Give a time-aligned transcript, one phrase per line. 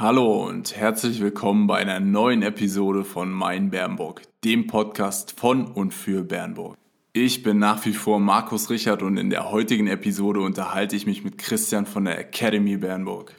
[0.00, 5.92] Hallo und herzlich willkommen bei einer neuen Episode von Mein Bernburg, dem Podcast von und
[5.92, 6.78] für Bernburg.
[7.12, 11.22] Ich bin nach wie vor Markus Richard und in der heutigen Episode unterhalte ich mich
[11.22, 13.34] mit Christian von der Academy Bernburg.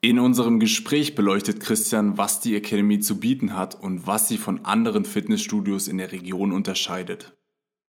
[0.00, 4.64] In unserem Gespräch beleuchtet Christian, was die Academy zu bieten hat und was sie von
[4.64, 7.36] anderen Fitnessstudios in der Region unterscheidet.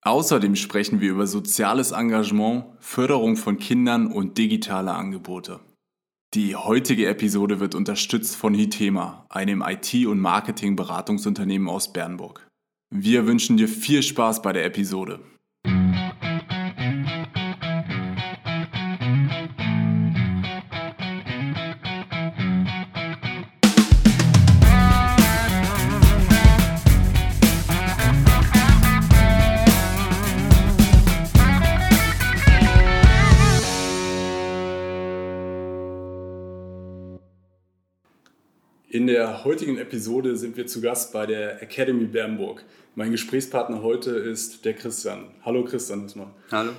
[0.04, 5.60] Außerdem sprechen wir über soziales Engagement, Förderung von Kindern und digitale Angebote.
[6.34, 12.48] Die heutige Episode wird unterstützt von Hitema, einem IT- und Marketing-Beratungsunternehmen aus Bernburg.
[12.90, 15.20] Wir wünschen dir viel Spaß bei der Episode.
[38.96, 42.64] In der heutigen Episode sind wir zu Gast bei der Academy Bernburg.
[42.96, 45.26] Mein Gesprächspartner heute ist der Christian.
[45.44, 46.28] Hallo Christian erstmal.
[46.50, 46.72] Hallo.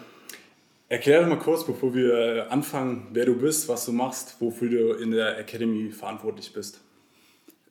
[0.89, 4.93] Erklär doch mal kurz, bevor wir anfangen, wer du bist, was du machst, wofür du
[4.95, 6.81] in der Academy verantwortlich bist.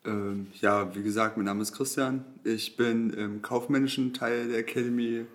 [0.04, 2.24] Ähm, ja, wie gesagt, mein Name ist Christian.
[2.44, 5.26] Ich bin im kaufmännischen Teil der Academy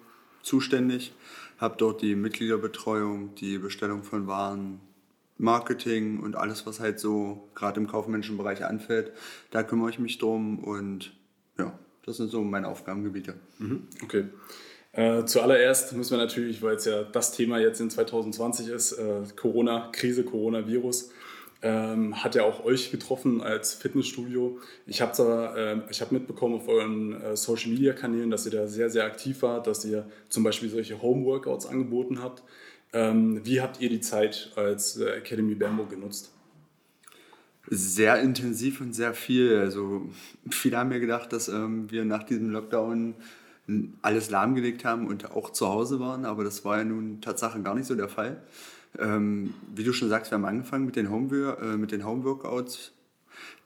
[0.42, 1.12] zuständig,
[1.58, 4.80] habe dort die Mitgliederbetreuung, die Bestellung von Waren,
[5.42, 9.11] Marketing und alles, was halt so gerade im kaufmännischen Bereich anfällt.
[9.50, 11.14] Da kümmere ich mich drum und
[11.58, 13.36] ja, das sind so meine Aufgabengebiete.
[13.59, 14.25] Mhm, okay.
[14.94, 19.22] Äh, zuallererst müssen wir natürlich, weil es ja das Thema jetzt in 2020 ist, äh,
[19.36, 21.12] Corona-Krise, Coronavirus,
[21.64, 24.59] ähm, hat ja auch euch getroffen als Fitnessstudio.
[24.86, 29.42] Ich habe äh, hab mitbekommen auf euren äh, Social-Media-Kanälen, dass ihr da sehr, sehr aktiv
[29.44, 32.44] wart, dass ihr zum Beispiel solche Home-Workouts angeboten habt.
[32.94, 36.31] Ähm, wie habt ihr die Zeit als äh, Academy Bambo genutzt?
[37.70, 39.58] Sehr intensiv und sehr viel.
[39.58, 40.09] Also
[40.50, 43.16] viele haben mir gedacht, dass ähm, wir nach diesem Lockdown
[44.02, 47.75] alles lahmgelegt haben und auch zu Hause waren, aber das war ja nun Tatsache gar
[47.75, 48.41] nicht so der Fall.
[49.00, 52.91] Ähm, wie du schon sagst, wir haben angefangen mit den, Home äh, mit den Homeworkouts,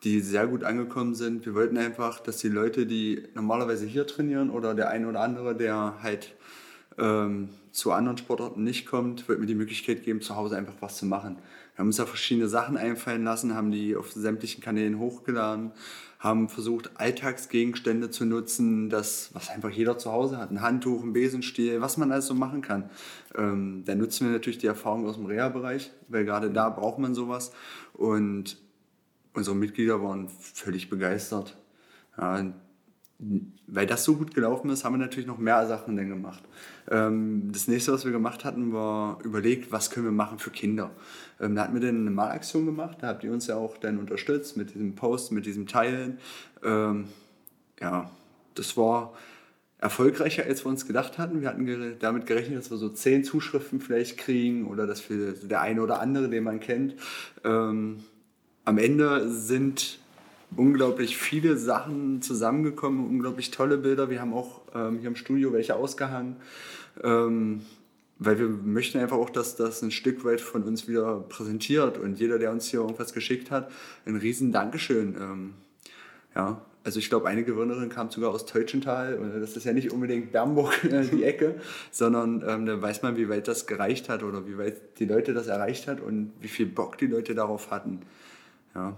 [0.04, 1.46] die sehr gut angekommen sind.
[1.46, 5.56] Wir wollten einfach, dass die Leute, die normalerweise hier trainieren oder der eine oder andere,
[5.56, 6.36] der halt
[6.98, 10.98] ähm, zu anderen Sportarten nicht kommt, wird mir die Möglichkeit geben, zu Hause einfach was
[10.98, 11.38] zu machen.
[11.74, 15.72] Wir haben uns da verschiedene Sachen einfallen lassen, haben die auf sämtlichen Kanälen hochgeladen,
[16.20, 21.12] haben versucht, Alltagsgegenstände zu nutzen, das, was einfach jeder zu Hause hat, ein Handtuch, ein
[21.12, 22.90] Besenstiel, was man alles so machen kann.
[23.38, 27.14] Ähm, da nutzen wir natürlich die Erfahrung aus dem Reha-Bereich, weil gerade da braucht man
[27.14, 27.52] sowas.
[27.94, 28.58] Und
[29.34, 31.58] unsere Mitglieder waren völlig begeistert.
[32.18, 32.54] Ja,
[33.68, 36.44] weil das so gut gelaufen ist, haben wir natürlich noch mehr Sachen dann gemacht.
[36.90, 40.92] Ähm, das nächste, was wir gemacht hatten, war überlegt, was können wir machen für Kinder.
[41.40, 43.98] Ähm, da hatten wir dann eine Malaktion gemacht, da habt ihr uns ja auch dann
[43.98, 46.20] unterstützt mit diesem Post, mit diesem Teilen.
[46.64, 47.06] Ähm,
[47.82, 48.10] ja,
[48.54, 49.14] das war
[49.80, 51.42] erfolgreicher, als wir uns gedacht hatten.
[51.42, 55.62] Wir hatten damit gerechnet, dass wir so zehn Zuschriften vielleicht kriegen oder dass wir der
[55.62, 56.96] eine oder andere, den man kennt.
[57.44, 57.98] Am
[58.66, 60.00] Ende sind
[60.58, 64.10] unglaublich viele Sachen zusammengekommen, unglaublich tolle Bilder.
[64.10, 66.38] Wir haben auch ähm, hier im Studio welche ausgehangen,
[67.04, 67.62] ähm,
[68.18, 72.20] weil wir möchten einfach auch, dass das ein Stück weit von uns wieder präsentiert und
[72.20, 73.72] jeder, der uns hier irgendwas geschickt hat,
[74.06, 75.16] ein riesen Dankeschön.
[75.20, 75.54] Ähm,
[76.36, 80.32] ja, also ich glaube, eine Gewinnerin kam sogar aus Teutschenthal das ist ja nicht unbedingt
[80.32, 80.80] Bernburg
[81.12, 81.56] die Ecke,
[81.92, 85.34] sondern ähm, da weiß man, wie weit das gereicht hat oder wie weit die Leute
[85.34, 88.02] das erreicht hat und wie viel Bock die Leute darauf hatten.
[88.76, 88.96] Ja,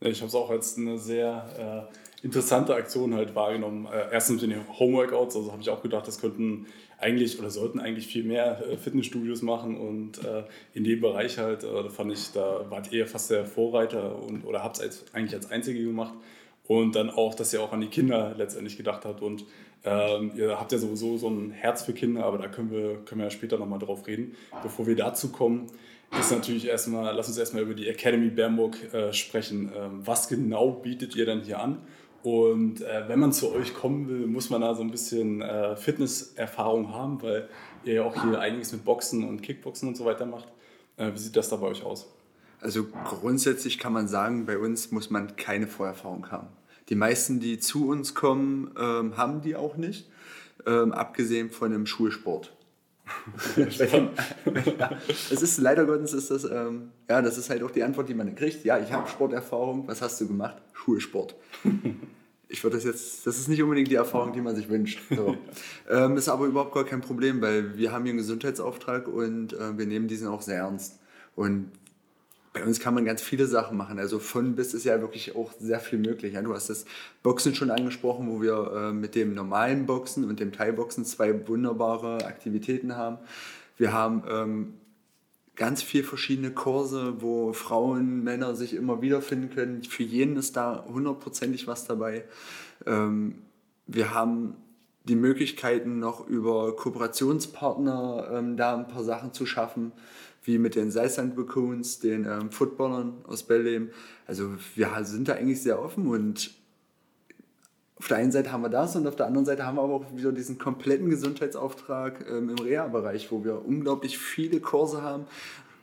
[0.00, 3.86] ich habe es auch als eine sehr äh, interessante Aktion halt wahrgenommen.
[3.86, 6.66] Äh, erstens in den Homeworkouts, also habe ich auch gedacht, das könnten
[6.98, 11.64] eigentlich oder sollten eigentlich viel mehr äh, Fitnessstudios machen und äh, in dem Bereich halt,
[11.64, 15.50] äh, fand ich, da wart ihr fast der Vorreiter und, oder habt es eigentlich als
[15.50, 16.14] Einzige gemacht.
[16.66, 19.44] Und dann auch, dass ihr auch an die Kinder letztendlich gedacht habt und
[19.84, 23.20] ähm, ihr habt ja sowieso so ein Herz für Kinder, aber da können wir, können
[23.20, 24.34] wir ja später nochmal drauf reden.
[24.62, 25.66] Bevor wir dazu kommen,
[26.20, 29.72] ist natürlich erstmal, lass uns erstmal über die Academy Bernburg äh, sprechen.
[29.76, 31.78] Ähm, was genau bietet ihr dann hier an?
[32.22, 35.76] Und äh, wenn man zu euch kommen will, muss man da so ein bisschen äh,
[35.76, 37.48] Fitnesserfahrung haben, weil
[37.84, 40.48] ihr ja auch hier einiges mit Boxen und Kickboxen und so weiter macht.
[40.96, 42.10] Äh, wie sieht das da bei euch aus?
[42.60, 46.48] Also grundsätzlich kann man sagen, bei uns muss man keine Vorerfahrung haben.
[46.88, 50.08] Die meisten, die zu uns kommen, ähm, haben die auch nicht,
[50.66, 52.53] ähm, abgesehen von dem Schulsport.
[53.56, 58.14] es ist leider Gottes ist das, ähm, ja, das ist halt auch die Antwort, die
[58.14, 58.64] man kriegt.
[58.64, 59.86] Ja, ich habe Sporterfahrung.
[59.86, 60.56] Was hast du gemacht?
[60.72, 61.36] Schulsport.
[62.46, 65.00] Ich würde das jetzt, das ist nicht unbedingt die Erfahrung, die man sich wünscht.
[65.10, 65.36] So.
[65.90, 69.76] ähm, ist aber überhaupt gar kein Problem, weil wir haben hier einen Gesundheitsauftrag und äh,
[69.76, 71.00] wir nehmen diesen auch sehr ernst.
[71.34, 71.72] Und
[72.54, 73.98] bei uns kann man ganz viele Sachen machen.
[73.98, 76.34] Also von bis ist ja wirklich auch sehr viel möglich.
[76.34, 76.86] Ja, du hast das
[77.24, 82.24] Boxen schon angesprochen, wo wir äh, mit dem normalen Boxen und dem Thai-Boxen zwei wunderbare
[82.24, 83.18] Aktivitäten haben.
[83.76, 84.74] Wir haben ähm,
[85.56, 89.82] ganz viele verschiedene Kurse, wo Frauen, Männer sich immer wiederfinden können.
[89.82, 92.24] Für jeden ist da hundertprozentig was dabei.
[92.86, 93.42] Ähm,
[93.88, 94.54] wir haben
[95.02, 99.90] die Möglichkeiten noch über Kooperationspartner ähm, da ein paar Sachen zu schaffen
[100.44, 103.90] wie mit den Seisand Raccoons, den ähm, Footballern aus Berlin.
[104.26, 106.54] Also wir sind da eigentlich sehr offen und
[107.96, 109.94] auf der einen Seite haben wir das und auf der anderen Seite haben wir aber
[109.94, 115.24] auch wieder diesen kompletten Gesundheitsauftrag ähm, im Reha-Bereich, wo wir unglaublich viele Kurse haben,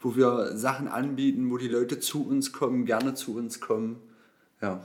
[0.01, 3.97] wo wir Sachen anbieten, wo die Leute zu uns kommen, gerne zu uns kommen.
[4.61, 4.83] Ja.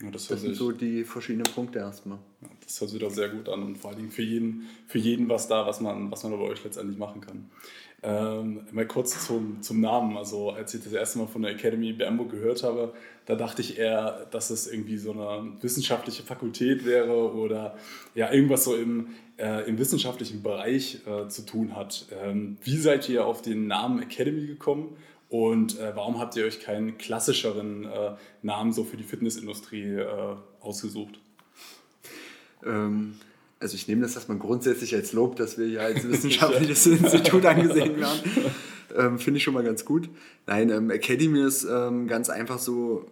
[0.00, 2.18] Ja, das, das sind so die verschiedenen Punkte erstmal.
[2.40, 4.98] Ja, das hört sich doch sehr gut an und vor allen Dingen für jeden, für
[4.98, 7.50] jeden was da, was man, was man bei euch letztendlich machen kann.
[8.00, 10.16] Ähm, mal kurz zum, zum Namen.
[10.16, 12.92] Also als ich das erste Mal von der Academy Bambo gehört habe,
[13.26, 17.76] da dachte ich eher, dass es irgendwie so eine wissenschaftliche Fakultät wäre oder
[18.14, 22.06] ja irgendwas so im, äh, im wissenschaftlichen Bereich äh, zu tun hat.
[22.22, 24.96] Ähm, wie seid ihr auf den Namen Academy gekommen
[25.28, 28.12] und äh, warum habt ihr euch keinen klassischeren äh,
[28.42, 31.20] Namen so für die Fitnessindustrie äh, ausgesucht?
[32.64, 33.18] Ähm,
[33.60, 37.98] also ich nehme das erstmal grundsätzlich als Lob, dass wir hier als wissenschaftliches Institut angesehen
[37.98, 38.20] werden.
[38.96, 40.08] Ähm, Finde ich schon mal ganz gut.
[40.46, 43.06] Nein, ähm, Academy ist ähm, ganz einfach so,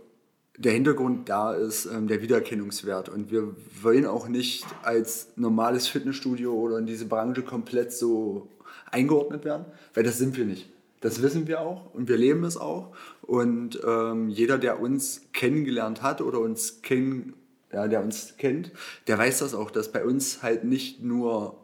[0.56, 3.08] der Hintergrund da ist ähm, der Wiedererkennungswert.
[3.08, 8.48] Und wir wollen auch nicht als normales Fitnessstudio oder in diese Branche komplett so
[8.90, 10.70] eingeordnet werden, weil das sind wir nicht.
[11.00, 12.96] Das wissen wir auch und wir leben es auch.
[13.20, 17.34] Und ähm, jeder, der uns kennengelernt hat oder uns kennen
[17.76, 18.72] ja, der uns kennt,
[19.06, 21.58] der weiß das auch, dass bei uns halt nicht nur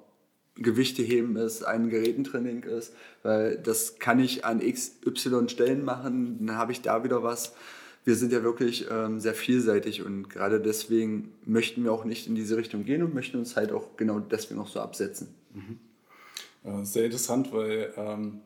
[0.56, 2.92] Gewichte heben ist, ein Gerätentraining ist,
[3.22, 7.54] weil das kann ich an XY Stellen machen, dann habe ich da wieder was.
[8.04, 12.34] Wir sind ja wirklich ähm, sehr vielseitig und gerade deswegen möchten wir auch nicht in
[12.34, 15.28] diese Richtung gehen und möchten uns halt auch genau deswegen auch so absetzen.
[15.54, 16.84] Mhm.
[16.84, 18.40] Sehr interessant, weil ähm,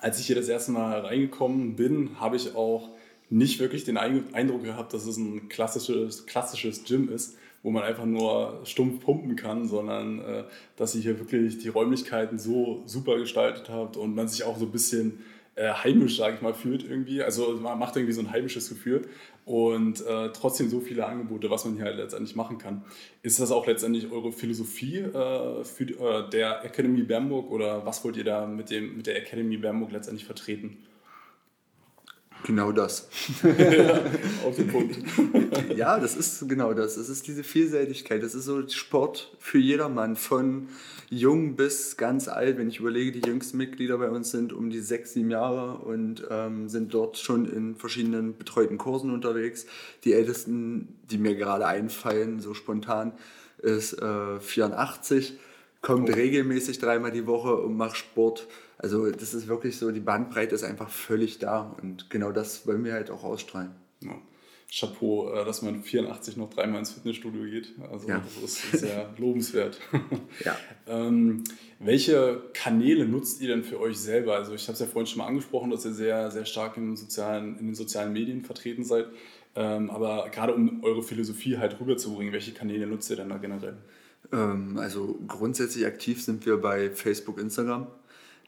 [0.00, 2.90] als ich hier das erste Mal reingekommen bin, habe ich auch
[3.34, 8.04] nicht wirklich den Eindruck gehabt, dass es ein klassisches, klassisches Gym ist, wo man einfach
[8.04, 10.44] nur stumpf pumpen kann, sondern äh,
[10.76, 14.66] dass ihr hier wirklich die Räumlichkeiten so super gestaltet habt und man sich auch so
[14.66, 15.24] ein bisschen
[15.56, 17.24] äh, heimisch, sage ich mal, fühlt irgendwie.
[17.24, 19.08] Also man macht irgendwie so ein heimisches Gefühl
[19.44, 22.84] und äh, trotzdem so viele Angebote, was man hier halt letztendlich machen kann.
[23.22, 28.16] Ist das auch letztendlich eure Philosophie äh, für äh, der Academy Bernburg oder was wollt
[28.16, 30.76] ihr da mit, dem, mit der Academy Bernburg letztendlich vertreten?
[32.44, 33.08] Genau das.
[33.42, 34.02] ja,
[34.46, 34.98] auf den Punkt.
[35.76, 36.98] ja, das ist genau das.
[36.98, 38.22] Es ist diese Vielseitigkeit.
[38.22, 40.68] Das ist so Sport für jedermann, von
[41.08, 42.58] jung bis ganz alt.
[42.58, 46.26] Wenn ich überlege, die jüngsten Mitglieder bei uns sind um die sechs, sieben Jahre und
[46.30, 49.64] ähm, sind dort schon in verschiedenen betreuten Kursen unterwegs.
[50.04, 53.12] Die ältesten, die mir gerade einfallen, so spontan,
[53.62, 55.38] ist äh, 84,
[55.80, 56.12] kommt oh.
[56.12, 58.46] regelmäßig dreimal die Woche und macht Sport
[58.78, 62.84] also das ist wirklich so, die Bandbreite ist einfach völlig da und genau das wollen
[62.84, 63.72] wir halt auch ausstrahlen.
[64.00, 64.16] Ja.
[64.70, 67.74] Chapeau, äh, dass man 84 noch dreimal ins Fitnessstudio geht.
[67.90, 68.22] Also ja.
[68.42, 69.78] das ist sehr lobenswert.
[70.44, 70.56] Ja.
[70.88, 71.44] ähm,
[71.78, 74.34] welche Kanäle nutzt ihr denn für euch selber?
[74.34, 76.96] Also ich habe es ja vorhin schon mal angesprochen, dass ihr sehr, sehr stark in,
[76.96, 79.06] sozialen, in den sozialen Medien vertreten seid.
[79.54, 83.76] Ähm, aber gerade um eure Philosophie halt rüberzubringen, welche Kanäle nutzt ihr denn da generell?
[84.32, 87.86] Ähm, also grundsätzlich aktiv sind wir bei Facebook, Instagram.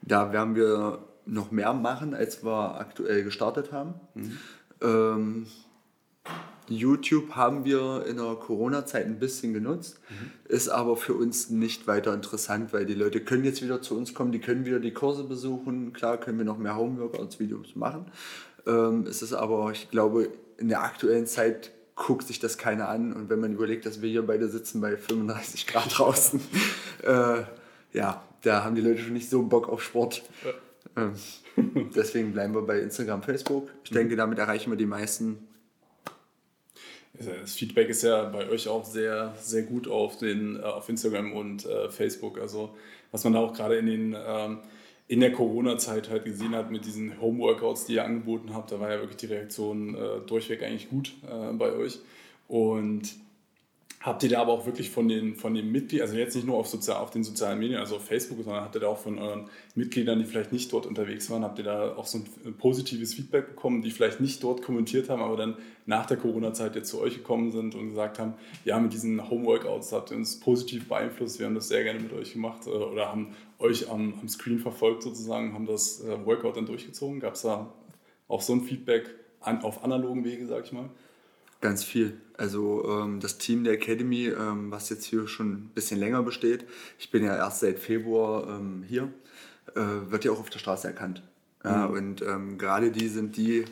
[0.03, 3.95] Da werden wir noch mehr machen, als wir aktuell gestartet haben.
[4.15, 4.39] Mhm.
[4.81, 5.47] Ähm,
[6.69, 10.31] YouTube haben wir in der Corona-Zeit ein bisschen genutzt, mhm.
[10.49, 14.15] ist aber für uns nicht weiter interessant, weil die Leute können jetzt wieder zu uns
[14.15, 15.93] kommen, die können wieder die Kurse besuchen.
[15.93, 18.07] Klar können wir noch mehr Homeworkouts-Videos machen.
[18.67, 23.13] Ähm, es ist aber, ich glaube, in der aktuellen Zeit guckt sich das keiner an.
[23.13, 26.41] Und wenn man überlegt, dass wir hier beide sitzen bei 35 Grad draußen,
[27.03, 27.43] äh,
[27.93, 30.23] ja, da haben die Leute schon nicht so Bock auf Sport.
[30.45, 31.05] Ja.
[31.05, 33.71] Ähm, deswegen bleiben wir bei Instagram, Facebook.
[33.85, 34.19] Ich denke, mhm.
[34.19, 35.39] damit erreichen wir die meisten.
[37.19, 41.33] Das Feedback ist ja bei euch auch sehr, sehr gut auf, den, äh, auf Instagram
[41.33, 42.39] und äh, Facebook.
[42.39, 42.75] Also
[43.11, 44.59] was man da auch gerade in, den, ähm,
[45.09, 48.93] in der Corona-Zeit halt gesehen hat mit diesen Homeworkouts, die ihr angeboten habt, da war
[48.93, 52.01] ja wirklich die Reaktion äh, durchweg eigentlich gut äh, bei euch.
[52.49, 53.15] Und
[54.07, 56.59] Habt ihr da aber auch wirklich von den, von den Mitgliedern, also jetzt nicht nur
[56.59, 59.19] auf, sozial, auf den sozialen Medien, also auf Facebook, sondern habt ihr da auch von
[59.19, 63.15] euren Mitgliedern, die vielleicht nicht dort unterwegs waren, habt ihr da auch so ein positives
[63.15, 67.01] Feedback bekommen, die vielleicht nicht dort kommentiert haben, aber dann nach der Corona-Zeit jetzt zu
[67.01, 68.35] euch gekommen sind und gesagt haben,
[68.65, 72.13] ja, mit diesen Homeworkouts habt ihr uns positiv beeinflusst, wir haben das sehr gerne mit
[72.13, 76.57] euch gemacht äh, oder haben euch am, am Screen verfolgt sozusagen, haben das äh, Workout
[76.57, 77.19] dann durchgezogen?
[77.19, 77.75] Gab es da
[78.29, 79.11] auch so ein Feedback
[79.41, 80.91] an, auf analogen Wege, sag ich mal?
[81.61, 82.21] Ganz viel.
[82.37, 86.67] Also ähm, das Team der Academy, ähm, was jetzt hier schon ein bisschen länger besteht,
[86.99, 89.09] ich bin ja erst seit Februar ähm, hier,
[89.75, 91.23] äh, wird ja auch auf der Straße erkannt.
[91.65, 91.95] Ja, mhm.
[91.95, 93.65] Und ähm, gerade die sind die,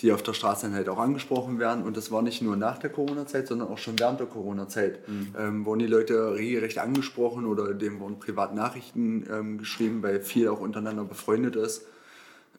[0.00, 1.82] die auf der Straße halt auch angesprochen werden.
[1.82, 5.08] Und das war nicht nur nach der Corona-Zeit, sondern auch schon während der Corona-Zeit.
[5.08, 5.34] Mhm.
[5.36, 10.60] Ähm, wurden die Leute regelrecht angesprochen oder dem wurden Privatnachrichten ähm, geschrieben, weil viel auch
[10.60, 11.86] untereinander befreundet ist.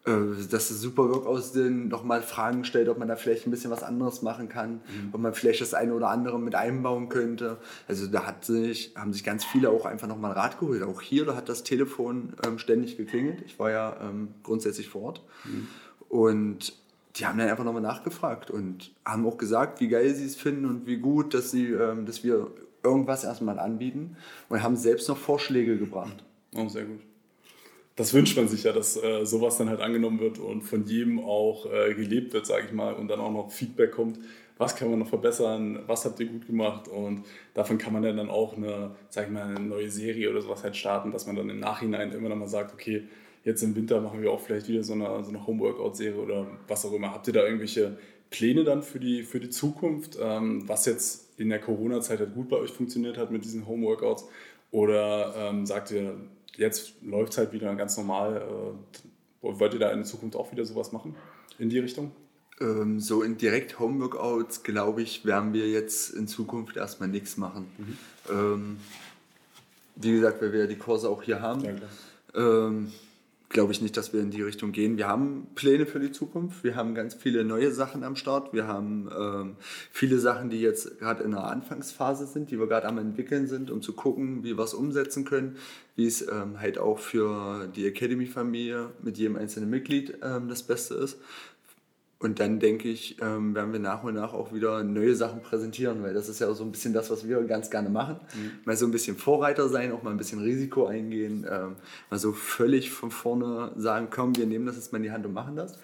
[0.08, 3.72] Äh, dass es super Workouts sind, nochmal Fragen stellt, ob man da vielleicht ein bisschen
[3.72, 5.10] was anderes machen kann, mhm.
[5.12, 7.58] ob man vielleicht das eine oder andere mit einbauen könnte.
[7.90, 10.82] Also da hat sich, haben sich ganz viele auch einfach nochmal Rat geholt.
[10.84, 13.44] Auch hier, da hat das Telefon ähm, ständig geklingelt.
[13.46, 15.24] Ich war ja ähm, grundsätzlich vor Ort.
[15.44, 15.68] Mhm.
[16.08, 16.74] Und
[17.18, 20.66] die haben dann einfach nochmal nachgefragt und haben auch gesagt, wie geil sie es finden
[20.66, 24.16] und wie gut, dass, sie, ähm, dass wir irgendwas erstmal anbieten
[24.48, 26.24] und haben selbst noch Vorschläge gebracht.
[26.56, 27.02] Oh, sehr gut
[27.98, 31.20] das wünscht man sich ja, dass äh, sowas dann halt angenommen wird und von jedem
[31.20, 34.20] auch äh, gelebt wird, sage ich mal, und dann auch noch Feedback kommt,
[34.58, 37.26] was kann man noch verbessern, was habt ihr gut gemacht und
[37.56, 40.76] davon kann man dann auch eine, sag ich mal, eine neue Serie oder sowas halt
[40.76, 43.04] starten, dass man dann im Nachhinein immer noch mal sagt, okay,
[43.44, 46.86] jetzt im Winter machen wir auch vielleicht wieder so eine, so eine Homeworkout-Serie oder was
[46.86, 47.14] auch immer.
[47.14, 47.98] Habt ihr da irgendwelche
[48.30, 52.50] Pläne dann für die, für die Zukunft, ähm, was jetzt in der Corona-Zeit halt gut
[52.50, 54.28] bei euch funktioniert hat mit diesen Homeworkouts?
[54.72, 56.16] Oder ähm, sagt ihr,
[56.58, 58.42] jetzt läuft es halt wieder ganz normal.
[58.42, 58.98] Äh,
[59.42, 61.16] wollt ihr da in Zukunft auch wieder sowas machen
[61.58, 62.12] in die Richtung?
[62.60, 67.68] Ähm, so in direkt Homeworkouts, glaube ich, werden wir jetzt in Zukunft erstmal nichts machen.
[67.78, 67.98] Mhm.
[68.30, 68.78] Ähm,
[69.96, 71.64] wie gesagt, weil wir ja die Kurse auch hier haben.
[71.64, 71.74] Ja,
[72.36, 72.92] ähm,
[73.50, 74.98] glaube ich nicht, dass wir in die Richtung gehen.
[74.98, 76.64] Wir haben Pläne für die Zukunft.
[76.64, 78.54] Wir haben ganz viele neue Sachen am Start.
[78.54, 79.56] Wir haben ähm,
[79.92, 83.72] viele Sachen, die jetzt gerade in der Anfangsphase sind, die wir gerade am entwickeln sind,
[83.72, 85.56] um zu gucken, wie wir es umsetzen können,
[85.96, 90.96] wie es ähm, halt auch für die Academy-Familie mit jedem einzelnen Mitglied ähm, das Beste
[90.96, 91.18] ist.
[92.20, 96.02] Und dann denke ich, ähm, werden wir nach und nach auch wieder neue Sachen präsentieren,
[96.02, 98.20] weil das ist ja auch so ein bisschen das, was wir ganz gerne machen.
[98.34, 98.52] Mhm.
[98.66, 101.76] Mal so ein bisschen Vorreiter sein, auch mal ein bisschen Risiko eingehen, ähm,
[102.10, 105.28] mal so völlig von vorne sagen, komm, wir nehmen das jetzt mal in die Hand
[105.28, 105.78] und machen das.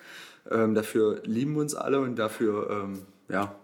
[0.49, 2.99] Ähm, dafür lieben wir uns alle und dafür, ähm,
[3.29, 3.55] ja,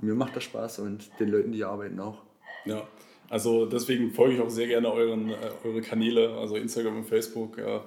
[0.00, 2.22] mir macht das Spaß und den Leuten, die hier arbeiten, auch.
[2.66, 2.86] Ja,
[3.30, 7.56] also deswegen folge ich auch sehr gerne euren, äh, eure Kanäle, also Instagram und Facebook.
[7.56, 7.80] Äh,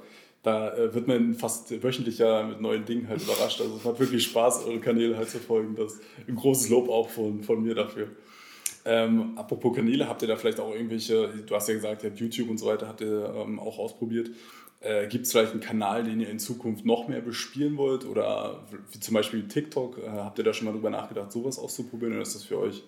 [0.48, 3.60] da äh, wird man fast wöchentlich ja mit neuen Dingen halt überrascht.
[3.60, 5.76] Also es macht wirklich Spaß, eure Kanäle halt zu folgen.
[5.76, 8.08] Das ist ein großes Lob auch von, von mir dafür.
[8.86, 12.20] Ähm, apropos Kanäle, habt ihr da vielleicht auch irgendwelche, du hast ja gesagt, ihr habt
[12.22, 14.30] YouTube und so weiter, habt ihr ähm, auch ausprobiert.
[14.80, 18.06] Äh, Gibt es vielleicht einen Kanal, den ihr in Zukunft noch mehr bespielen wollt?
[18.06, 18.64] Oder
[18.94, 22.14] wie zum Beispiel TikTok, äh, habt ihr da schon mal drüber nachgedacht, sowas auszuprobieren?
[22.14, 22.84] Oder ist das für euch,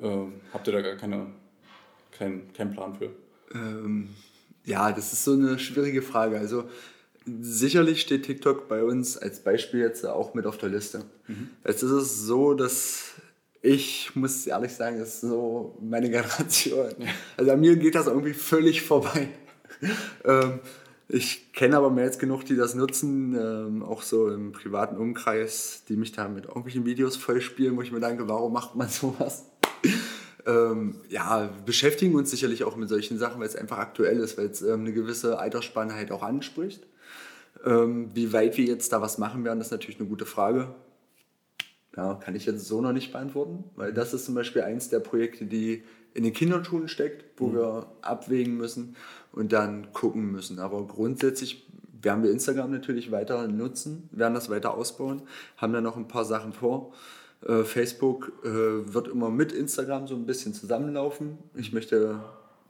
[0.00, 1.28] äh, habt ihr da gar keine,
[2.10, 3.10] keinen kein Plan für?
[3.54, 4.08] Ähm,
[4.64, 6.38] ja, das ist so eine schwierige Frage.
[6.38, 6.64] Also
[7.24, 11.04] sicherlich steht TikTok bei uns als Beispiel jetzt auch mit auf der Liste.
[11.28, 11.50] Mhm.
[11.66, 13.12] Jetzt ist es so, dass
[13.62, 16.92] ich muss ehrlich sagen, das ist so meine Generation.
[17.36, 19.28] Also an mir geht das irgendwie völlig vorbei.
[20.24, 20.60] ähm,
[21.08, 25.82] ich kenne aber mehr jetzt genug, die das nutzen, ähm, auch so im privaten Umkreis,
[25.88, 29.44] die mich da mit irgendwelchen Videos vollspielen, wo ich mir denke, warum macht man sowas?
[30.46, 34.46] Ähm, ja, beschäftigen uns sicherlich auch mit solchen Sachen, weil es einfach aktuell ist, weil
[34.46, 36.86] es ähm, eine gewisse Altersspanne halt auch anspricht.
[37.64, 40.74] Ähm, wie weit wir jetzt da was machen werden, ist natürlich eine gute Frage.
[41.96, 45.00] Ja, kann ich jetzt so noch nicht beantworten, weil das ist zum Beispiel eins der
[45.00, 45.82] Projekte, die
[46.14, 47.54] in den Kinderschuhen steckt, wo mhm.
[47.54, 48.96] wir abwägen müssen
[49.32, 50.58] und dann gucken müssen.
[50.58, 51.66] Aber grundsätzlich
[52.00, 55.22] werden wir Instagram natürlich weiter nutzen, werden das weiter ausbauen,
[55.56, 56.92] haben da noch ein paar Sachen vor.
[57.46, 61.38] Äh, Facebook äh, wird immer mit Instagram so ein bisschen zusammenlaufen.
[61.54, 62.20] Ich möchte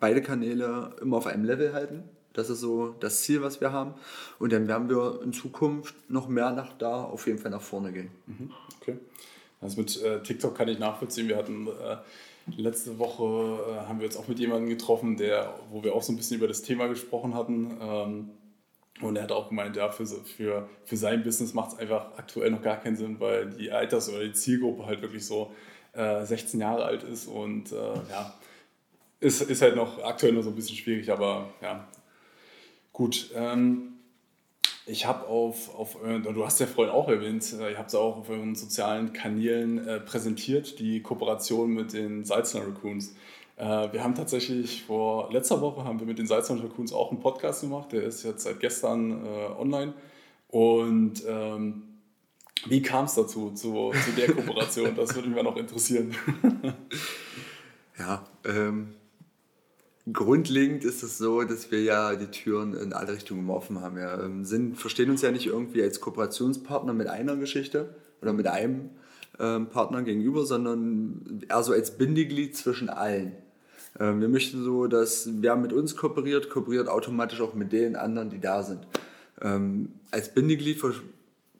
[0.00, 2.04] beide Kanäle immer auf einem Level halten.
[2.32, 3.94] Das ist so das Ziel, was wir haben.
[4.38, 7.92] Und dann werden wir in Zukunft noch mehr nach da auf jeden Fall nach vorne
[7.92, 8.10] gehen.
[8.26, 8.50] Mhm,
[8.80, 8.98] okay.
[9.60, 11.28] Also mit äh, TikTok kann ich nachvollziehen.
[11.28, 11.96] Wir hatten äh,
[12.56, 13.24] letzte Woche
[13.70, 16.38] äh, haben wir uns auch mit jemandem getroffen, der, wo wir auch so ein bisschen
[16.38, 17.76] über das Thema gesprochen hatten.
[17.80, 18.30] Ähm,
[19.08, 22.50] und er hat auch gemeint, ja, für, für, für sein Business macht es einfach aktuell
[22.50, 25.52] noch gar keinen Sinn, weil die Alters- oder die Zielgruppe halt wirklich so
[25.92, 28.34] äh, 16 Jahre alt ist und äh, ja,
[29.20, 31.86] ist, ist halt noch aktuell noch so ein bisschen schwierig, aber ja,
[32.92, 33.30] gut.
[33.34, 33.88] Ähm,
[34.84, 38.16] ich habe auf, auf, du hast ja vorhin auch erwähnt, äh, ihr habt es auch
[38.16, 43.14] auf euren sozialen Kanälen äh, präsentiert, die Kooperation mit den Salzner Raccoons.
[43.62, 47.20] Äh, wir haben tatsächlich vor letzter Woche haben wir mit den Salzern Raccoons auch einen
[47.20, 47.92] Podcast gemacht.
[47.92, 49.94] Der ist jetzt seit gestern äh, online.
[50.48, 51.84] Und ähm,
[52.66, 54.92] wie kam es dazu, zu, zu der Kooperation?
[54.96, 56.12] das würde mich noch interessieren.
[57.98, 58.94] ja, ähm,
[60.12, 63.94] grundlegend ist es so, dass wir ja die Türen in alle Richtungen offen haben.
[63.94, 68.48] Wir ähm, sind, verstehen uns ja nicht irgendwie als Kooperationspartner mit einer Geschichte oder mit
[68.48, 68.90] einem
[69.38, 73.36] ähm, Partner gegenüber, sondern eher so als Bindeglied zwischen allen.
[74.02, 78.30] Ähm, wir möchten so, dass wer mit uns kooperiert, kooperiert automatisch auch mit den anderen,
[78.30, 78.80] die da sind.
[79.40, 80.82] Ähm, als Bindeglied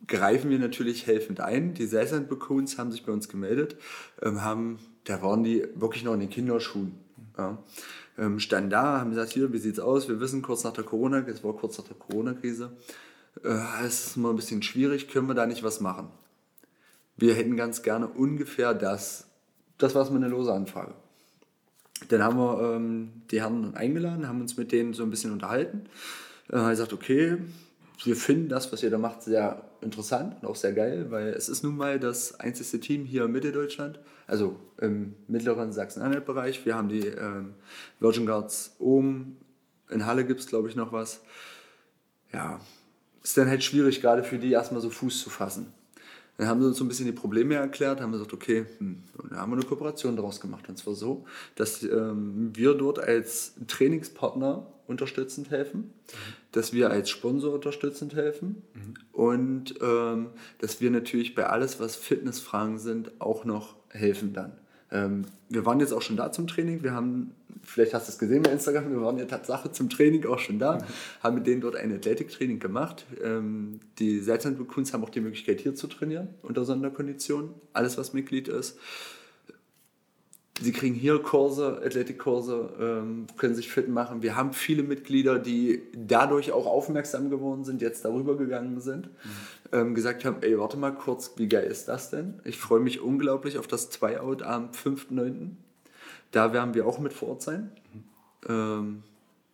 [0.08, 1.74] greifen wir natürlich helfend ein.
[1.74, 3.76] Die Session Coons haben sich bei uns gemeldet,
[4.20, 6.98] ähm, haben, da waren die wirklich noch in den Kinderschuhen.
[7.38, 7.58] Ja.
[8.36, 10.06] Standen da, haben gesagt, hier, wie sieht's aus?
[10.06, 12.70] Wir wissen kurz nach der Corona, es war kurz nach der Corona-Krise,
[13.42, 16.08] äh, es ist mal ein bisschen schwierig, können wir da nicht was machen?
[17.16, 19.28] Wir hätten ganz gerne ungefähr das,
[19.78, 20.92] das war eine lose Anfrage.
[22.12, 25.86] Dann haben wir ähm, die Herren eingeladen, haben uns mit denen so ein bisschen unterhalten.
[26.50, 27.38] Äh, haben gesagt, okay,
[28.04, 31.48] wir finden das, was ihr da macht, sehr interessant und auch sehr geil, weil es
[31.48, 36.66] ist nun mal das einzige Team hier in Mitteldeutschland, also im mittleren Sachsen-Anhalt-Bereich.
[36.66, 37.54] Wir haben die ähm,
[37.98, 39.38] Virgin Guards oben,
[39.88, 41.22] in Halle gibt es, glaube ich, noch was.
[42.32, 42.60] Ja,
[43.22, 45.72] ist dann halt schwierig, gerade für die erstmal so Fuß zu fassen.
[46.38, 49.38] Dann haben sie uns so ein bisschen die Probleme erklärt, haben gesagt, okay, hm, dann
[49.38, 50.68] haben wir eine Kooperation daraus gemacht.
[50.68, 51.24] Und zwar so,
[51.56, 55.92] dass ähm, wir dort als Trainingspartner unterstützend helfen, mhm.
[56.52, 58.94] dass wir als Sponsor unterstützend helfen mhm.
[59.12, 64.52] und ähm, dass wir natürlich bei alles, was Fitnessfragen sind, auch noch helfen dann.
[64.92, 66.82] Ähm, wir waren jetzt auch schon da zum Training.
[66.82, 67.32] Wir haben,
[67.62, 70.58] vielleicht hast du es gesehen bei Instagram, wir waren ja Tatsache zum Training auch schon
[70.58, 70.82] da, mhm.
[71.22, 73.06] haben mit denen dort ein Athletiktraining gemacht.
[73.22, 77.50] Ähm, die Seilzandkunst haben auch die Möglichkeit hier zu trainieren unter Sonderkonditionen.
[77.72, 78.78] Alles, was Mitglied ist.
[80.62, 84.22] Sie kriegen hier Kurse, Athletikkurse, ähm, können sich fit machen.
[84.22, 89.10] Wir haben viele Mitglieder, die dadurch auch aufmerksam geworden sind, jetzt darüber gegangen sind, mhm.
[89.72, 92.40] ähm, gesagt haben, ey, warte mal kurz, wie geil ist das denn?
[92.44, 95.50] Ich freue mich unglaublich auf das Zwei-Out am 5.9.
[96.30, 97.72] Da werden wir auch mit vor Ort sein.
[97.92, 98.02] Mhm.
[98.48, 99.02] Ähm,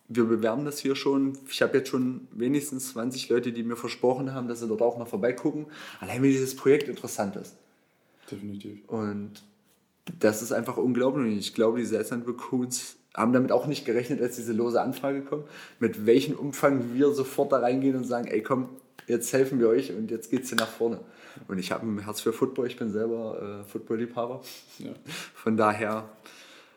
[0.08, 1.38] wir bewerben das hier schon.
[1.48, 4.96] Ich habe jetzt schon wenigstens 20 Leute, die mir versprochen haben, dass sie dort auch
[4.96, 5.66] mal vorbeigucken.
[6.00, 7.56] Allein, wie dieses Projekt interessant ist.
[8.30, 8.78] Definitiv.
[8.88, 9.42] Und
[10.18, 11.32] das ist einfach unglaublich.
[11.32, 15.22] Und ich glaube, die Seltsamen Raccoons haben damit auch nicht gerechnet, als diese lose Anfrage
[15.22, 15.44] kommt,
[15.80, 18.68] mit welchem Umfang wir sofort da reingehen und sagen, ey komm,
[19.06, 21.00] jetzt helfen wir euch und jetzt geht's hier nach vorne.
[21.48, 24.42] Und ich habe ein Herz für Football, ich bin selber äh, Football-Liebhaber.
[24.78, 24.90] Ja.
[25.34, 26.08] Von daher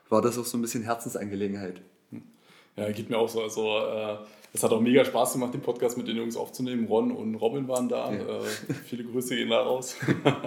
[0.10, 1.82] war das auch so ein bisschen Herzensangelegenheit.
[2.76, 3.42] Ja, geht mir auch so.
[3.42, 4.18] Also äh,
[4.54, 6.86] es hat auch mega Spaß gemacht, den Podcast mit den Jungs aufzunehmen.
[6.88, 8.12] Ron und Robin waren da.
[8.12, 8.20] Ja.
[8.20, 9.96] Äh, viele Grüße gehen da raus,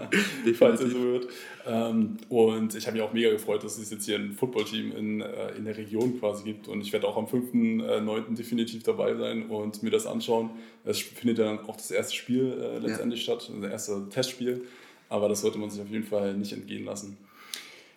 [0.59, 1.27] falls ihr so hört.
[1.67, 5.21] Ähm, und ich habe mich auch mega gefreut, dass es jetzt hier ein Footballteam in,
[5.23, 6.69] äh, in der Region quasi gibt.
[6.69, 8.33] Und ich werde auch am 5.9.
[8.33, 10.51] Äh, definitiv dabei sein und mir das anschauen.
[10.85, 13.39] Es findet dann auch das erste Spiel äh, letztendlich ja.
[13.39, 14.67] statt, das erste Testspiel.
[15.09, 17.17] Aber das sollte man sich auf jeden Fall nicht entgehen lassen.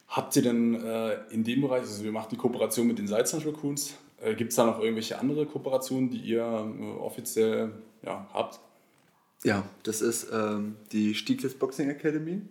[0.07, 3.45] Habt ihr denn äh, in dem Bereich, also wir machen die Kooperation mit den Salzburg
[3.45, 7.71] Raccoons, äh, Gibt es da noch irgendwelche andere Kooperationen, die ihr äh, offiziell
[8.03, 8.59] ja, habt?
[9.43, 12.41] Ja, das ist ähm, die Stieglitz Boxing Academy.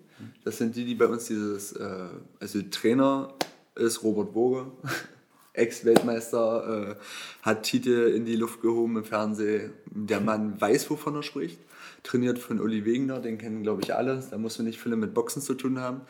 [0.45, 2.09] Das sind die, die bei uns dieses, äh,
[2.41, 3.35] also Trainer
[3.75, 4.67] ist Robert Boge,
[5.53, 6.97] Ex-Weltmeister, äh,
[7.43, 9.73] hat Titel in die Luft gehoben im Fernsehen.
[9.87, 11.59] Der Mann weiß, wovon er spricht.
[12.03, 14.23] Trainiert von Uli Wegener, den kennen glaube ich alle.
[14.31, 16.03] Da muss man nicht viele mit Boxen zu tun haben.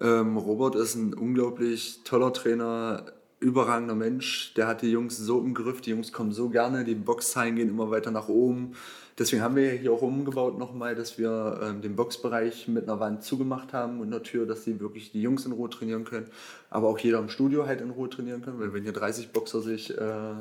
[0.00, 3.06] Ähm, Robert ist ein unglaublich toller Trainer,
[3.40, 4.52] überragender Mensch.
[4.54, 5.80] Der hat die Jungs so im Griff.
[5.80, 6.84] Die Jungs kommen so gerne.
[6.84, 8.74] Die Boxzahlen gehen immer weiter nach oben.
[9.18, 13.22] Deswegen haben wir hier auch umgebaut nochmal, dass wir ähm, den Boxbereich mit einer Wand
[13.24, 16.26] zugemacht haben und einer Tür, dass sie wirklich die Jungs in Ruhe trainieren können.
[16.70, 18.60] Aber auch jeder im Studio halt in Ruhe trainieren kann.
[18.60, 20.34] Weil wenn hier 30 Boxer sich äh,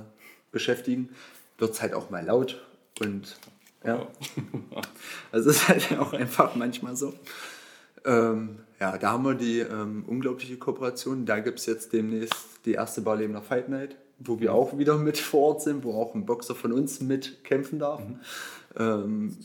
[0.51, 1.09] beschäftigen,
[1.57, 2.61] wird es halt auch mal laut.
[3.01, 3.37] Und
[3.85, 4.07] ja.
[5.31, 7.13] also es ist halt auch einfach manchmal so.
[8.05, 11.25] Ähm, ja, da haben wir die ähm, unglaubliche Kooperation.
[11.25, 15.17] Da gibt es jetzt demnächst die erste Barlebener Fight Night, wo wir auch wieder mit
[15.17, 18.01] vor Ort sind, wo auch ein Boxer von uns mitkämpfen darf.
[18.07, 18.19] Mhm.
[18.77, 19.37] Ähm,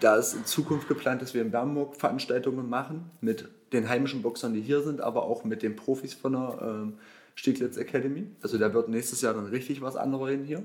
[0.00, 4.52] da ist in Zukunft geplant, dass wir in Bernburg Veranstaltungen machen mit den heimischen Boxern,
[4.52, 6.94] die hier sind, aber auch mit den Profis von der ähm,
[7.34, 8.26] Stieglitz Academy.
[8.42, 10.62] Also da wird nächstes Jahr dann richtig was anderes hin hier.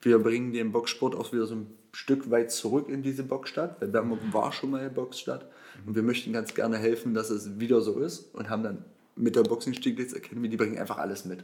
[0.00, 1.66] Wir bringen den Boxsport auch wieder so ein
[2.06, 5.44] Stück weit zurück in diese Boxstadt, weil Bernburg war schon mal eine Boxstadt.
[5.84, 8.84] Und wir möchten ganz gerne helfen, dass es wieder so ist und haben dann
[9.16, 11.42] mit der Boxing Stieglitz Academy, die bringen einfach alles mit.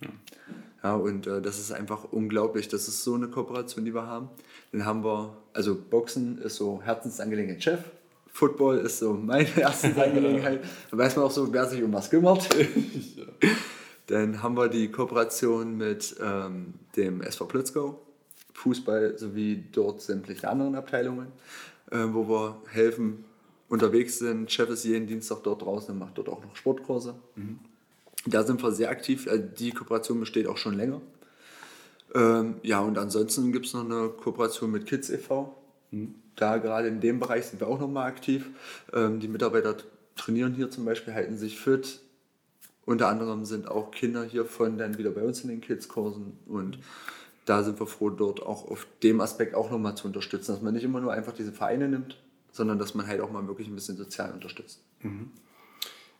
[0.00, 0.08] Ja,
[0.84, 2.68] ja und äh, das ist einfach unglaublich.
[2.68, 4.28] Das ist so eine Kooperation, die wir haben.
[4.70, 7.80] Dann haben wir, also Boxen ist so Herzensangelegenheit Chef.
[8.28, 10.60] Football ist so meine Herzensangelegenheit.
[10.88, 12.48] da weiß man auch so, wer sich um was kümmert.
[14.06, 18.00] Dann haben wir die Kooperation mit ähm, dem SV Plötzgau,
[18.54, 21.28] Fußball sowie dort sämtliche anderen Abteilungen
[21.92, 23.24] äh, wo wir helfen,
[23.68, 24.50] unterwegs sind.
[24.50, 27.14] Chef ist jeden Dienstag dort draußen und macht dort auch noch Sportkurse.
[27.36, 27.58] Mhm.
[28.26, 29.26] Da sind wir sehr aktiv.
[29.26, 31.00] Äh, die Kooperation besteht auch schon länger.
[32.14, 35.54] Ähm, ja, und ansonsten gibt es noch eine Kooperation mit Kids e.V.
[35.90, 36.14] Mhm.
[36.36, 38.50] Da gerade in dem Bereich sind wir auch nochmal aktiv.
[38.92, 39.76] Ähm, die Mitarbeiter
[40.16, 42.00] trainieren hier zum Beispiel, halten sich fit.
[42.84, 46.78] Unter anderem sind auch Kinder hiervon dann wieder bei uns in den Kids-Kursen und
[47.52, 50.72] da sind wir froh, dort auch auf dem Aspekt auch nochmal zu unterstützen, dass man
[50.72, 52.16] nicht immer nur einfach diese Vereine nimmt,
[52.50, 54.80] sondern dass man halt auch mal wirklich ein bisschen sozial unterstützt.
[55.00, 55.30] Mhm.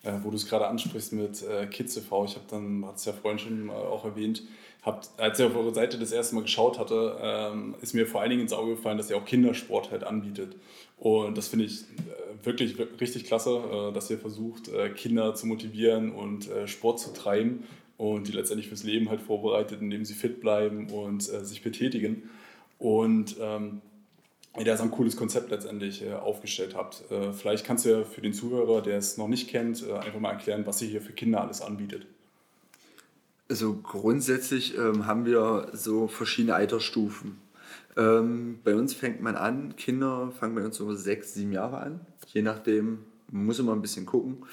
[0.03, 3.07] Äh, wo du es gerade ansprichst mit äh, Kids e.V., ich habe dann, hat es
[3.07, 4.43] ja vorhin schon äh, auch erwähnt,
[4.83, 8.21] habt, als ich auf eure Seite das erste Mal geschaut hatte, ähm, ist mir vor
[8.21, 10.57] allen Dingen ins Auge gefallen, dass ihr auch Kindersport halt anbietet.
[10.99, 15.35] Und das finde ich äh, wirklich, wirklich richtig klasse, äh, dass ihr versucht, äh, Kinder
[15.35, 17.65] zu motivieren und Sport zu treiben
[18.03, 22.29] und die letztendlich fürs Leben halt vorbereitet, indem sie fit bleiben und sich betätigen.
[22.79, 23.81] Und ähm,
[24.59, 27.11] ihr so ein cooles Konzept letztendlich äh, aufgestellt habt.
[27.11, 30.19] Äh, vielleicht kannst du ja für den Zuhörer, der es noch nicht kennt, äh, einfach
[30.19, 32.07] mal erklären, was ihr hier für Kinder alles anbietet.
[33.49, 37.39] Also grundsätzlich ähm, haben wir so verschiedene Altersstufen.
[37.97, 42.01] Ähm, bei uns fängt man an, Kinder fangen bei uns so sechs, sieben Jahre an.
[42.27, 44.45] Je nachdem, muss immer ein bisschen gucken.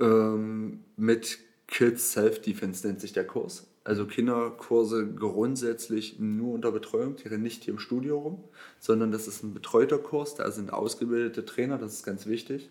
[0.00, 3.66] Ähm, mit Kids Self-Defense nennt sich der Kurs.
[3.84, 8.44] Also Kinderkurse grundsätzlich nur unter Betreuung, die rennen nicht hier im Studio rum,
[8.80, 12.68] sondern das ist ein betreuter Kurs, da sind ausgebildete Trainer, das ist ganz wichtig.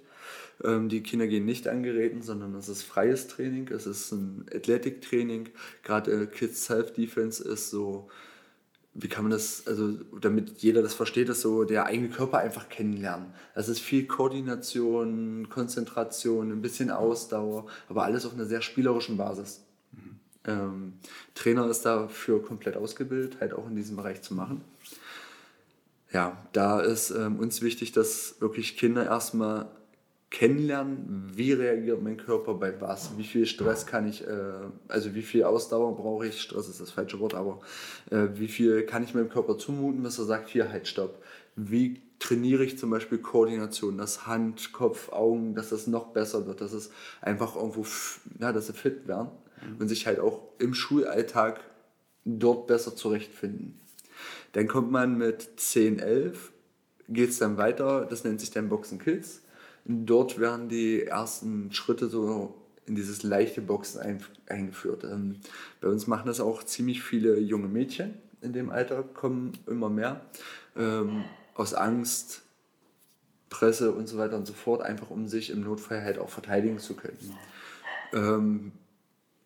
[0.63, 4.45] Ähm, die Kinder gehen nicht an Geräten, sondern es ist freies Training, es ist ein
[4.53, 5.49] Athletiktraining.
[5.83, 8.09] Gerade äh, Kids Self-Defense ist so,
[8.99, 12.67] wie kann man das, also damit jeder das versteht, ist so der eigene Körper einfach
[12.67, 13.27] kennenlernen.
[13.53, 19.61] Es ist viel Koordination, Konzentration, ein bisschen Ausdauer, aber alles auf einer sehr spielerischen Basis.
[20.45, 20.93] Ähm,
[21.35, 24.61] Trainer ist dafür komplett ausgebildet, halt auch in diesem Bereich zu machen.
[26.11, 29.67] Ja, da ist ähm, uns wichtig, dass wirklich Kinder erstmal
[30.29, 35.21] kennenlernen, wie reagiert mein Körper bei was, wie viel Stress kann ich, äh, also wie
[35.21, 37.61] viel Ausdauer brauche ich, Stress ist das falsche Wort, aber
[38.11, 41.23] äh, wie viel kann ich meinem Körper zumuten, bis er sagt, hier halt stopp.
[41.55, 46.59] Wie trainiere ich zum Beispiel Koordination, das Hand, Kopf, Augen, dass das noch besser wird,
[46.59, 47.85] dass es einfach irgendwo,
[48.39, 49.29] ja, dass sie fit werden
[49.61, 49.77] mhm.
[49.79, 51.61] und sich halt auch im Schulalltag
[52.25, 53.79] dort besser zurechtfinden.
[54.53, 56.51] Dann kommt man mit 10, 11,
[57.07, 59.41] geht es dann weiter, das nennt sich dann Boxen Kids.
[59.87, 65.03] Dort werden die ersten Schritte so in dieses leichte Boxen ein, eingeführt.
[65.03, 65.37] Ähm,
[65.81, 70.21] bei uns machen das auch ziemlich viele junge Mädchen in dem Alter, kommen immer mehr.
[70.75, 71.23] Ähm,
[71.55, 72.43] aus Angst,
[73.49, 76.79] Presse und so weiter und so fort, einfach um sich im Notfall halt auch verteidigen
[76.79, 77.17] zu können.
[78.13, 78.71] Ähm,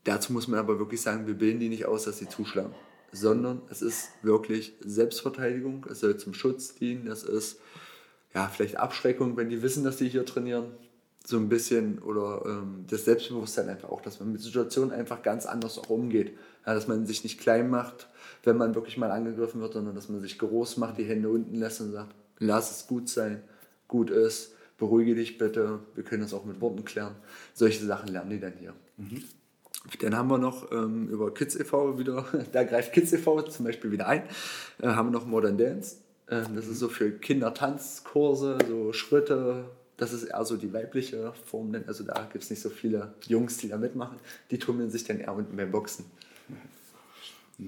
[0.04, 2.73] Dazu muss man aber wirklich sagen, wir bilden die nicht aus, dass sie zuschlagen,
[3.12, 7.60] sondern es ist wirklich Selbstverteidigung, es soll zum Schutz dienen, es ist
[8.33, 10.65] ja vielleicht Abschreckung, wenn die wissen, dass sie hier trainieren,
[11.25, 15.45] so ein bisschen oder ähm, das Selbstbewusstsein einfach auch, dass man mit Situationen einfach ganz
[15.45, 18.07] anders auch umgeht, ja, dass man sich nicht klein macht,
[18.43, 21.55] wenn man wirklich mal angegriffen wird, sondern dass man sich groß macht, die Hände unten
[21.55, 23.43] lässt und sagt, lass es gut sein,
[23.87, 27.15] gut ist, beruhige dich bitte, wir können das auch mit Worten klären.
[27.53, 28.73] Solche Sachen lernen die dann hier.
[28.97, 29.23] Mhm.
[29.99, 31.97] Dann haben wir noch ähm, über Kids e.V.
[31.97, 33.43] wieder, da greift Kids e.V.
[33.43, 34.23] zum Beispiel wieder ein,
[34.81, 35.97] äh, haben wir noch Modern Dance.
[36.27, 39.65] Äh, das ist so für Kindertanzkurse, so Schritte.
[39.97, 43.57] Das ist eher so die weibliche Form, also da gibt es nicht so viele Jungs,
[43.57, 44.17] die da mitmachen.
[44.49, 46.05] Die tummeln sich dann eher unten beim Boxen.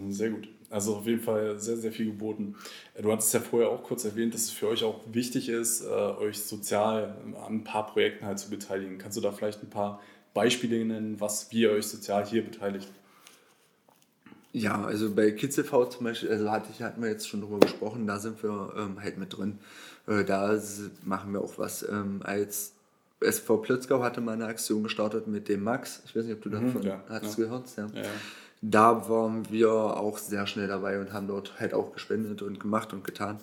[0.09, 0.47] Sehr gut.
[0.71, 2.55] Also auf jeden Fall sehr, sehr viel geboten.
[2.99, 5.85] Du hattest ja vorher auch kurz erwähnt, dass es für euch auch wichtig ist, äh,
[5.85, 8.97] euch sozial an ein paar Projekten halt zu beteiligen.
[8.97, 10.01] Kannst du da vielleicht ein paar
[10.33, 12.89] Beispiele nennen, was wir euch sozial hier beteiligt?
[14.53, 18.05] Ja, also bei TV zum Beispiel, also hatte ich, hatten wir jetzt schon drüber gesprochen,
[18.05, 19.57] da sind wir ähm, halt mit drin.
[20.05, 20.57] Äh, da
[21.03, 21.87] machen wir auch was.
[21.89, 22.73] Ähm, als
[23.19, 26.03] SV Plötzgau hatte mal eine Aktion gestartet mit dem Max.
[26.05, 27.45] Ich weiß nicht, ob du mhm, davon ja, hast ja.
[27.45, 27.65] gehört.
[27.75, 27.87] Ja.
[27.95, 28.03] ja.
[28.61, 32.93] Da waren wir auch sehr schnell dabei und haben dort halt auch gespendet und gemacht
[32.93, 33.39] und getan.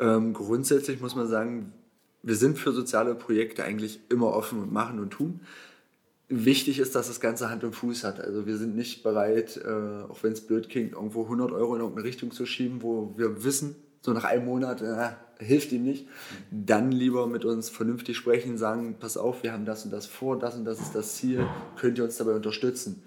[0.00, 1.72] Ähm, grundsätzlich muss man sagen,
[2.22, 5.40] wir sind für soziale Projekte eigentlich immer offen und machen und tun
[6.28, 8.20] wichtig ist, dass das Ganze Hand und Fuß hat.
[8.20, 11.80] Also wir sind nicht bereit, äh, auch wenn es blöd klingt, irgendwo 100 Euro in
[11.80, 16.08] irgendeine Richtung zu schieben, wo wir wissen, so nach einem Monat äh, hilft ihm nicht.
[16.50, 20.38] Dann lieber mit uns vernünftig sprechen, sagen, pass auf, wir haben das und das vor,
[20.38, 23.02] das und das ist das Ziel, könnt ihr uns dabei unterstützen?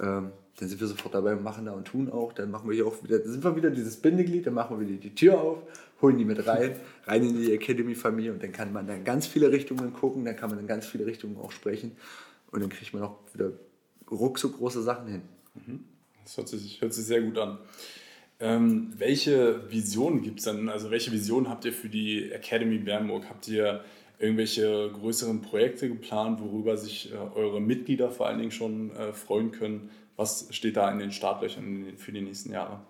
[0.00, 2.32] Ähm, dann sind wir sofort dabei machen da und tun auch.
[2.32, 5.00] Dann machen wir hier auch wieder, sind wir wieder dieses Bindeglied, dann machen wir wieder
[5.00, 5.58] die Tür auf,
[6.00, 9.50] holen die mit rein, rein in die Academy-Familie und dann kann man dann ganz viele
[9.50, 11.92] Richtungen gucken, dann kann man in ganz viele Richtungen auch sprechen.
[12.54, 13.50] Und dann kriegt man auch wieder
[14.08, 15.22] ruckzuck große Sachen hin.
[15.54, 15.80] Mhm.
[16.22, 17.58] Das hört sich, hört sich sehr gut an.
[18.38, 20.68] Ähm, welche Visionen gibt es denn?
[20.68, 23.24] Also welche Vision habt ihr für die Academy Bernburg?
[23.28, 23.84] Habt ihr
[24.20, 29.50] irgendwelche größeren Projekte geplant, worüber sich äh, eure Mitglieder vor allen Dingen schon äh, freuen
[29.50, 29.90] können?
[30.14, 32.82] Was steht da in den Startlöchern für die nächsten Jahre?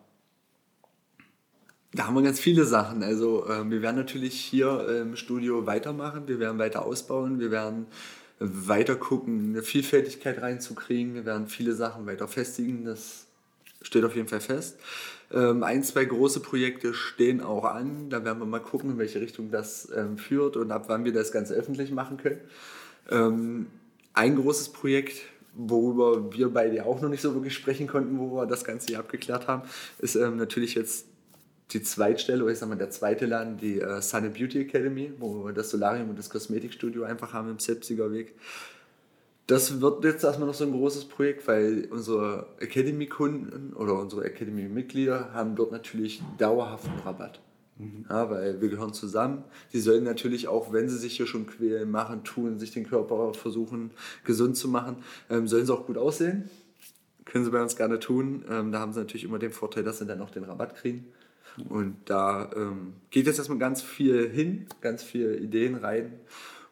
[1.95, 3.03] Da haben wir ganz viele Sachen.
[3.03, 7.87] Also äh, wir werden natürlich hier im Studio weitermachen, wir werden weiter ausbauen, wir werden
[8.39, 13.27] weiter gucken, eine Vielfältigkeit reinzukriegen, wir werden viele Sachen weiter festigen, das
[13.83, 14.79] steht auf jeden Fall fest.
[15.33, 18.11] Ähm, ein, zwei große Projekte stehen auch an.
[18.11, 21.13] Da werden wir mal gucken, in welche Richtung das ähm, führt und ab wann wir
[21.13, 22.41] das Ganze öffentlich machen können.
[23.11, 23.67] Ähm,
[24.13, 25.23] ein großes Projekt,
[25.55, 28.99] worüber wir beide auch noch nicht so wirklich sprechen konnten, wo wir das Ganze hier
[28.99, 29.63] abgeklärt haben,
[29.99, 31.07] ist ähm, natürlich jetzt
[31.75, 35.45] die Zweitstelle, oder ich sag mal der zweite Laden, die äh, Sun Beauty Academy, wo
[35.45, 38.35] wir das Solarium und das Kosmetikstudio einfach haben im Sepsiger Weg
[39.47, 45.35] das wird jetzt erstmal noch so ein großes Projekt, weil unsere Academy-Kunden oder unsere Academy-Mitglieder
[45.35, 47.41] haben dort natürlich dauerhaften Rabatt.
[47.77, 48.07] Mhm.
[48.09, 49.45] Ja, weil wir gehören zusammen.
[49.73, 53.35] Die sollen natürlich auch, wenn sie sich hier schon quälen, machen, tun, sich den Körper
[53.35, 53.91] versuchen
[54.25, 54.97] gesund zu machen,
[55.29, 56.49] ähm, sollen sie auch gut aussehen.
[57.27, 58.45] Können sie bei uns gerne tun.
[58.49, 61.07] Ähm, da haben sie natürlich immer den Vorteil, dass sie dann auch den Rabatt kriegen.
[61.69, 66.19] Und da ähm, geht jetzt erstmal ganz viel hin, ganz viele Ideen rein.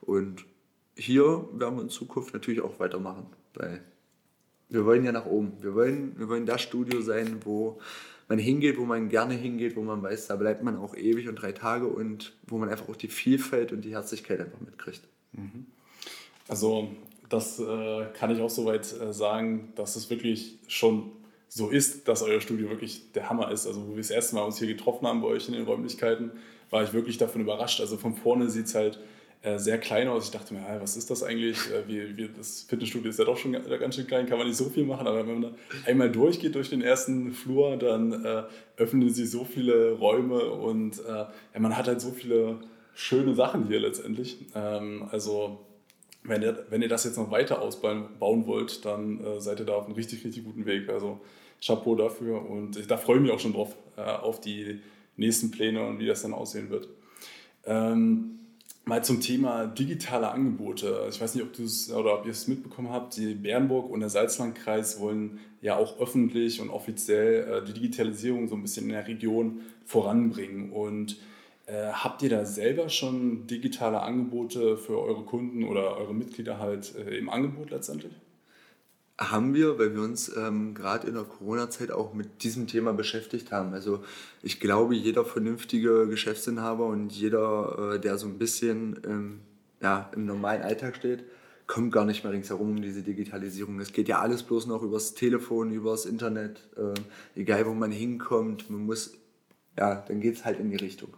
[0.00, 0.44] Und
[0.96, 3.82] hier werden wir in Zukunft natürlich auch weitermachen, weil
[4.68, 5.52] wir wollen ja nach oben.
[5.60, 7.80] Wir wollen, wir wollen das Studio sein, wo
[8.28, 11.36] man hingeht, wo man gerne hingeht, wo man weiß, da bleibt man auch ewig und
[11.36, 15.02] drei Tage und wo man einfach auch die Vielfalt und die Herzlichkeit einfach mitkriegt.
[15.32, 15.66] Mhm.
[16.48, 16.88] Also
[17.28, 21.12] das äh, kann ich auch soweit äh, sagen, dass es wirklich schon
[21.54, 23.66] so ist, dass euer Studio wirklich der Hammer ist.
[23.66, 26.30] Also wo wir das erste Mal uns hier getroffen haben bei euch in den Räumlichkeiten,
[26.70, 27.78] war ich wirklich davon überrascht.
[27.80, 28.98] Also von vorne sieht es halt
[29.42, 30.24] äh, sehr klein aus.
[30.24, 31.58] Ich dachte mir, hey, was ist das eigentlich?
[31.70, 34.56] Äh, wie, wie, das Fitnessstudio ist ja doch schon ganz schön klein, kann man nicht
[34.56, 35.06] so viel machen.
[35.06, 35.52] Aber wenn man da
[35.84, 38.44] einmal durchgeht durch den ersten Flur, dann äh,
[38.78, 42.60] öffnen sich so viele Räume und äh, ja, man hat halt so viele
[42.94, 44.38] schöne Sachen hier letztendlich.
[44.54, 45.66] Ähm, also
[46.24, 48.08] wenn ihr, wenn ihr das jetzt noch weiter ausbauen
[48.46, 50.88] wollt, dann äh, seid ihr da auf einem richtig, richtig guten Weg.
[50.88, 51.20] Also
[51.64, 54.80] Chapeau dafür und da freue ich mich auch schon drauf, äh, auf die
[55.16, 56.88] nächsten Pläne und wie das dann aussehen wird.
[57.64, 58.40] Ähm,
[58.84, 61.06] Mal zum Thema digitale Angebote.
[61.08, 63.16] Ich weiß nicht, ob du es oder ob ihr es mitbekommen habt.
[63.16, 68.56] Die Bernburg und der Salzlandkreis wollen ja auch öffentlich und offiziell äh, die Digitalisierung so
[68.56, 70.72] ein bisschen in der Region voranbringen.
[70.72, 71.20] Und
[71.66, 76.92] äh, habt ihr da selber schon digitale Angebote für eure Kunden oder eure Mitglieder halt
[76.96, 78.12] im Angebot letztendlich?
[79.30, 83.52] Haben wir, weil wir uns ähm, gerade in der Corona-Zeit auch mit diesem Thema beschäftigt
[83.52, 83.72] haben.
[83.74, 84.02] Also
[84.42, 89.40] ich glaube, jeder vernünftige Geschäftsinhaber und jeder, äh, der so ein bisschen ähm,
[89.80, 91.24] ja, im normalen Alltag steht,
[91.66, 93.80] kommt gar nicht mehr ringsherum um diese Digitalisierung.
[93.80, 98.70] Es geht ja alles bloß noch übers Telefon, übers Internet, äh, egal wo man hinkommt,
[98.70, 99.14] man muss,
[99.78, 101.10] ja, dann geht es halt in die Richtung.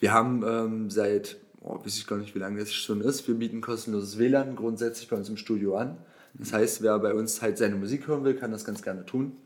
[0.00, 3.34] Wir haben ähm, seit, oh, weiß ich gar nicht, wie lange das schon ist, wir
[3.34, 5.96] bieten kostenloses WLAN grundsätzlich bei uns im Studio an.
[6.34, 9.36] Das heißt, wer bei uns halt seine Musik hören will, kann das ganz gerne tun.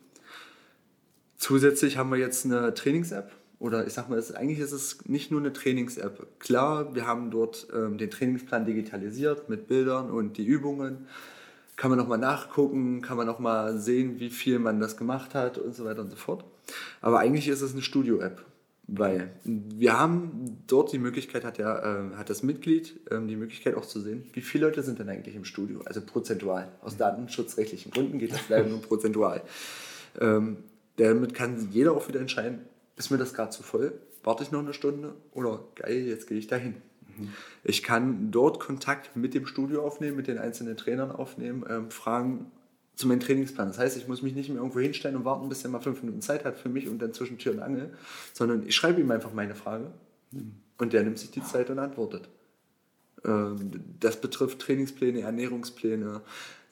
[1.37, 3.31] Zusätzlich haben wir jetzt eine Trainings-App.
[3.61, 6.27] Oder ich sag mal, ist, eigentlich ist es nicht nur eine Trainings-App.
[6.39, 11.07] Klar, wir haben dort ähm, den Trainingsplan digitalisiert mit Bildern und die Übungen.
[11.77, 15.75] Kann man nochmal nachgucken, kann man nochmal sehen, wie viel man das gemacht hat und
[15.75, 16.45] so weiter und so fort.
[17.01, 18.45] Aber eigentlich ist es eine Studio-App.
[18.91, 23.75] Weil wir haben dort die Möglichkeit, hat, ja, äh, hat das Mitglied äh, die Möglichkeit
[23.75, 26.73] auch zu sehen, wie viele Leute sind denn eigentlich im Studio, also prozentual.
[26.81, 29.43] Aus datenschutzrechtlichen Gründen geht das leider nur prozentual.
[30.19, 30.57] Ähm,
[30.97, 32.61] damit kann jeder auch wieder entscheiden,
[32.97, 33.93] ist mir das gerade zu voll,
[34.25, 36.77] warte ich noch eine Stunde oder geil, jetzt gehe ich dahin.
[37.19, 37.29] Mhm.
[37.65, 42.51] Ich kann dort Kontakt mit dem Studio aufnehmen, mit den einzelnen Trainern aufnehmen, ähm, fragen,
[42.99, 43.69] zu meinem Trainingsplan.
[43.69, 46.03] Das heißt, ich muss mich nicht mehr irgendwo hinstellen und warten, bis er mal fünf
[46.03, 47.95] Minuten Zeit hat für mich und dann zwischen Tür und Angel,
[48.33, 49.93] sondern ich schreibe ihm einfach meine Frage
[50.79, 52.29] und der nimmt sich die Zeit und antwortet.
[53.25, 56.23] Ähm, das betrifft Trainingspläne, Ernährungspläne,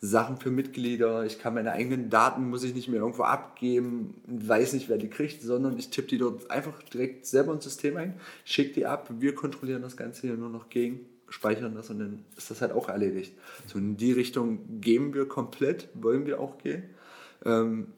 [0.00, 1.24] Sachen für Mitglieder.
[1.24, 5.08] Ich kann meine eigenen Daten, muss ich nicht mehr irgendwo abgeben, weiß nicht, wer die
[5.08, 9.08] kriegt, sondern ich tippe die dort einfach direkt selber ins System ein, schicke die ab,
[9.20, 12.72] wir kontrollieren das Ganze hier nur noch gegen speichern das und dann ist das halt
[12.72, 13.34] auch erledigt.
[13.66, 16.84] So in die Richtung gehen wir komplett, wollen wir auch gehen.
[17.44, 17.88] Ähm,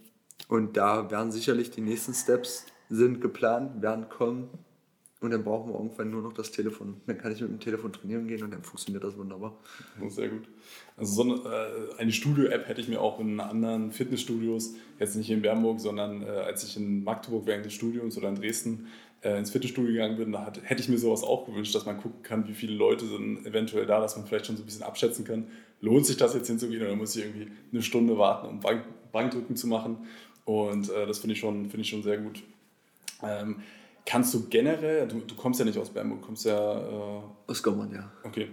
[0.49, 4.49] und da werden sicherlich die nächsten Steps sind geplant, werden kommen.
[5.21, 7.01] Und dann brauchen wir irgendwann nur noch das Telefon.
[7.07, 9.59] Dann kann ich mit dem Telefon trainieren gehen und dann funktioniert das wunderbar.
[10.07, 10.49] Sehr gut.
[10.97, 15.29] Also so eine, äh, eine Studio-App hätte ich mir auch in anderen Fitnessstudios, jetzt nicht
[15.31, 18.87] in Bernburg, sondern äh, als ich in Magdeburg während des Studiums oder in Dresden
[19.23, 22.23] ins Fitnessstudio gegangen bin, da hat, hätte ich mir sowas auch gewünscht, dass man gucken
[22.23, 25.25] kann, wie viele Leute sind eventuell da, dass man vielleicht schon so ein bisschen abschätzen
[25.25, 25.49] kann,
[25.81, 29.57] lohnt sich das jetzt hinzugehen oder muss ich irgendwie eine Stunde warten, um Bank, Bankdrücken
[29.57, 29.99] zu machen.
[30.45, 32.43] Und äh, das finde ich, schon, find ich schon sehr gut.
[33.23, 33.57] Ähm,
[34.11, 36.79] Kannst du generell, du, du kommst ja nicht aus Bernburg, du kommst ja.
[36.79, 38.11] Äh, aus Gommern, ja.
[38.25, 38.49] Okay.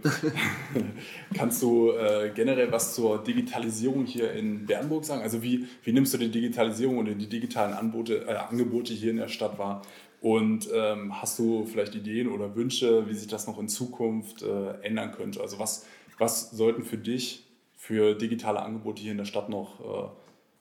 [1.34, 5.22] Kannst du äh, generell was zur Digitalisierung hier in Bernburg sagen?
[5.22, 9.16] Also, wie, wie nimmst du die Digitalisierung oder die digitalen Anbote, äh, Angebote hier in
[9.16, 9.82] der Stadt wahr?
[10.26, 14.72] Und ähm, hast du vielleicht Ideen oder Wünsche, wie sich das noch in Zukunft äh,
[14.82, 15.40] ändern könnte?
[15.40, 15.86] Also, was,
[16.18, 17.44] was sollten für dich
[17.78, 20.10] für digitale Angebote hier in der Stadt noch, äh,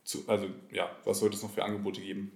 [0.04, 2.30] zu, also ja, was sollte es noch für Angebote geben?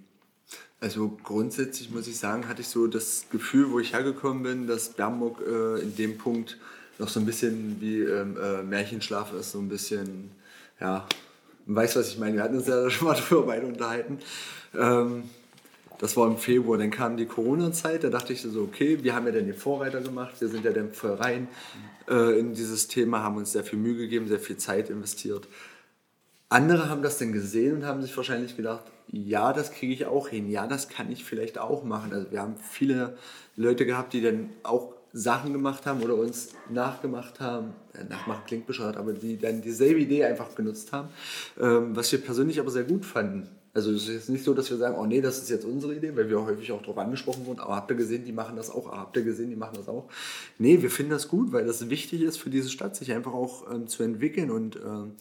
[0.79, 4.89] Also grundsätzlich muss ich sagen, hatte ich so das Gefühl, wo ich hergekommen bin, dass
[4.89, 6.57] Bernburg äh, in dem Punkt
[6.97, 10.31] noch so ein bisschen wie ähm, äh, Märchenschlaf ist, so ein bisschen,
[10.79, 11.07] ja,
[11.67, 12.37] man weiß, was ich meine.
[12.37, 14.17] Wir hatten uns ja schon mal darüber beide unterhalten.
[14.73, 15.25] Ähm,
[15.99, 19.25] das war im Februar, dann kam die Corona-Zeit, da dachte ich so, okay, wir haben
[19.27, 21.47] ja dann den Vorreiter gemacht, wir sind ja dann voll rein
[22.09, 25.47] äh, in dieses Thema, haben uns sehr viel Mühe gegeben, sehr viel Zeit investiert.
[26.47, 30.29] Andere haben das dann gesehen und haben sich wahrscheinlich gedacht, ja, das kriege ich auch
[30.29, 32.13] hin, ja, das kann ich vielleicht auch machen.
[32.13, 33.17] Also wir haben viele
[33.55, 37.73] Leute gehabt, die dann auch Sachen gemacht haben oder uns nachgemacht haben,
[38.09, 41.09] nachmachen klingt bescheuert, aber die dann dieselbe Idee einfach genutzt haben,
[41.59, 43.49] ähm, was wir persönlich aber sehr gut fanden.
[43.73, 45.95] Also es ist jetzt nicht so, dass wir sagen, oh nee, das ist jetzt unsere
[45.95, 48.71] Idee, weil wir häufig auch darauf angesprochen wurden, aber habt ihr gesehen, die machen das
[48.71, 50.09] auch, habt ihr gesehen, die machen das auch.
[50.57, 53.71] Nee, wir finden das gut, weil das wichtig ist für diese Stadt, sich einfach auch
[53.71, 55.13] ähm, zu entwickeln und ähm,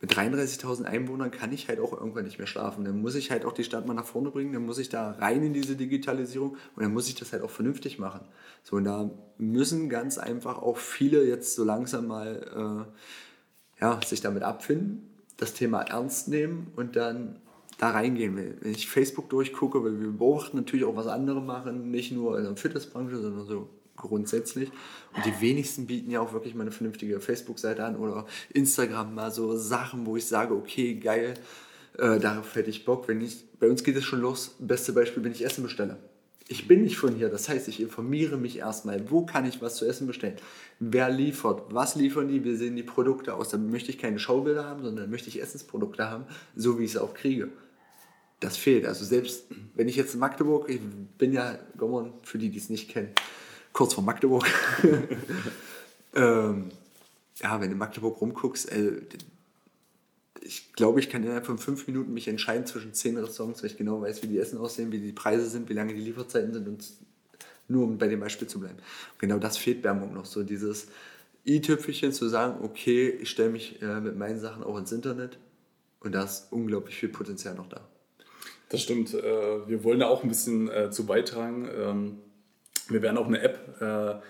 [0.00, 2.84] mit 33.000 Einwohnern kann ich halt auch irgendwann nicht mehr schlafen.
[2.84, 5.12] Dann muss ich halt auch die Stadt mal nach vorne bringen, dann muss ich da
[5.12, 8.20] rein in diese Digitalisierung und dann muss ich das halt auch vernünftig machen.
[8.62, 14.20] So, und da müssen ganz einfach auch viele jetzt so langsam mal äh, ja, sich
[14.20, 17.40] damit abfinden, das Thema ernst nehmen und dann
[17.78, 18.58] da reingehen will.
[18.60, 22.44] Wenn ich Facebook durchgucke, weil wir beobachten natürlich auch, was andere machen, nicht nur in
[22.44, 24.70] der Fitnessbranche, sondern so grundsätzlich.
[25.16, 29.30] Und die wenigsten bieten ja auch wirklich mal eine vernünftige Facebook-Seite an oder Instagram mal
[29.30, 31.34] so Sachen, wo ich sage, okay, geil,
[31.98, 33.08] äh, darauf hätte ich Bock.
[33.08, 35.98] Wenn ich, bei uns geht es schon los, beste Beispiel, wenn ich Essen bestelle.
[36.50, 39.76] Ich bin nicht von hier, das heißt, ich informiere mich erstmal, wo kann ich was
[39.76, 40.36] zu essen bestellen?
[40.80, 41.62] Wer liefert?
[41.74, 42.42] Was liefern die?
[42.42, 43.50] Wie sehen die Produkte aus?
[43.50, 46.24] Dann möchte ich keine Schaubilder haben, sondern möchte ich Essensprodukte haben,
[46.56, 47.50] so wie ich es auch kriege
[48.40, 48.86] das fehlt.
[48.86, 50.80] Also selbst wenn ich jetzt in Magdeburg, ich
[51.18, 53.10] bin ja Gommern, für die, die es nicht kennen,
[53.72, 54.46] kurz vor Magdeburg.
[56.14, 56.70] ähm,
[57.40, 59.02] ja, wenn du in Magdeburg rumguckst, äh,
[60.40, 63.76] ich glaube, ich kann innerhalb von fünf Minuten mich entscheiden zwischen zehn Restaurants, weil ich
[63.76, 66.68] genau weiß, wie die Essen aussehen, wie die Preise sind, wie lange die Lieferzeiten sind
[66.68, 66.84] und
[67.66, 68.78] nur um bei dem Beispiel zu bleiben.
[68.78, 70.86] Und genau das fehlt Bernburg noch, so dieses
[71.44, 75.38] i-Tüpfelchen zu sagen, okay, ich stelle mich äh, mit meinen Sachen auch ins Internet
[76.00, 77.86] und da ist unglaublich viel Potenzial noch da.
[78.68, 79.14] Das stimmt.
[79.14, 81.68] Äh, wir wollen da auch ein bisschen äh, zu beitragen.
[81.74, 82.18] Ähm,
[82.88, 84.20] wir werden auch eine App, äh,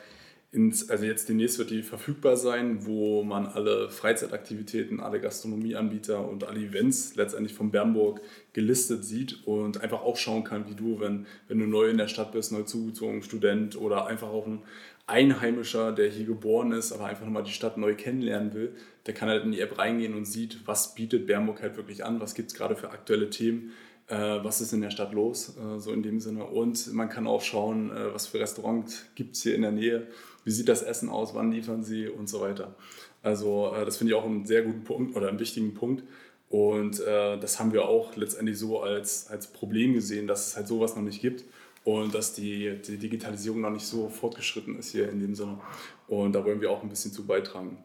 [0.88, 6.60] also jetzt demnächst wird die verfügbar sein, wo man alle Freizeitaktivitäten, alle Gastronomieanbieter und alle
[6.60, 8.22] Events letztendlich von Bernburg
[8.54, 12.08] gelistet sieht und einfach auch schauen kann, wie du, wenn, wenn du neu in der
[12.08, 14.62] Stadt bist, neu zugezogen, Student oder einfach auch ein
[15.06, 18.74] Einheimischer, der hier geboren ist, aber einfach nochmal die Stadt neu kennenlernen will,
[19.06, 22.20] der kann halt in die App reingehen und sieht, was bietet Bernburg halt wirklich an,
[22.20, 23.72] was gibt es gerade für aktuelle Themen
[24.14, 26.44] was ist in der Stadt los, äh, so in dem Sinne.
[26.44, 30.06] Und man kann auch schauen, äh, was für Restaurants gibt es hier in der Nähe,
[30.44, 32.74] wie sieht das Essen aus, wann liefern sie und so weiter.
[33.22, 36.04] Also das finde ich auch einen sehr guten Punkt oder einen wichtigen Punkt.
[36.48, 40.94] Und das haben wir auch letztendlich so als, als Problem gesehen, dass es halt sowas
[40.94, 41.44] noch nicht gibt
[41.84, 45.58] und dass die, die Digitalisierung noch nicht so fortgeschritten ist hier in dem Sinne.
[46.06, 47.78] Und da wollen wir auch ein bisschen zu beitragen.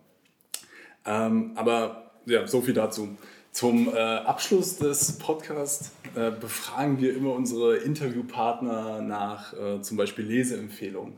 [1.05, 3.17] Ähm, aber ja, so viel dazu.
[3.53, 10.25] Zum äh, Abschluss des Podcasts äh, befragen wir immer unsere Interviewpartner nach äh, zum Beispiel
[10.25, 11.13] Leseempfehlungen.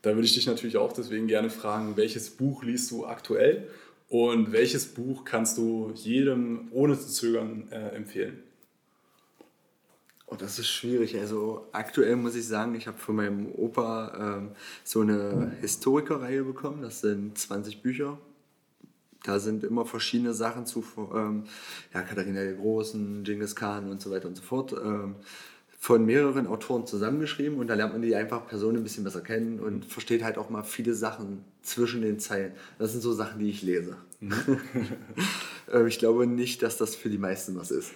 [0.00, 3.68] Da würde ich dich natürlich auch deswegen gerne fragen, welches Buch liest du aktuell
[4.08, 8.38] und welches Buch kannst du jedem ohne zu zögern äh, empfehlen?
[10.28, 11.18] Oh, das ist schwierig.
[11.18, 14.50] Also aktuell muss ich sagen, ich habe von meinem Opa ähm,
[14.84, 16.82] so eine Historikerreihe bekommen.
[16.82, 18.16] Das sind 20 Bücher
[19.24, 21.44] da sind immer verschiedene Sachen zu, ähm,
[21.92, 25.16] ja, Katharina der Großen, Genghis Khan und so weiter und so fort, ähm,
[25.82, 29.60] von mehreren Autoren zusammengeschrieben und da lernt man die einfach Personen ein bisschen besser kennen
[29.60, 32.52] und versteht halt auch mal viele Sachen zwischen den Zeilen.
[32.78, 33.96] Das sind so Sachen, die ich lese.
[34.20, 34.34] Mhm.
[35.72, 37.92] Ähm, ich glaube nicht, dass das für die meisten was ist.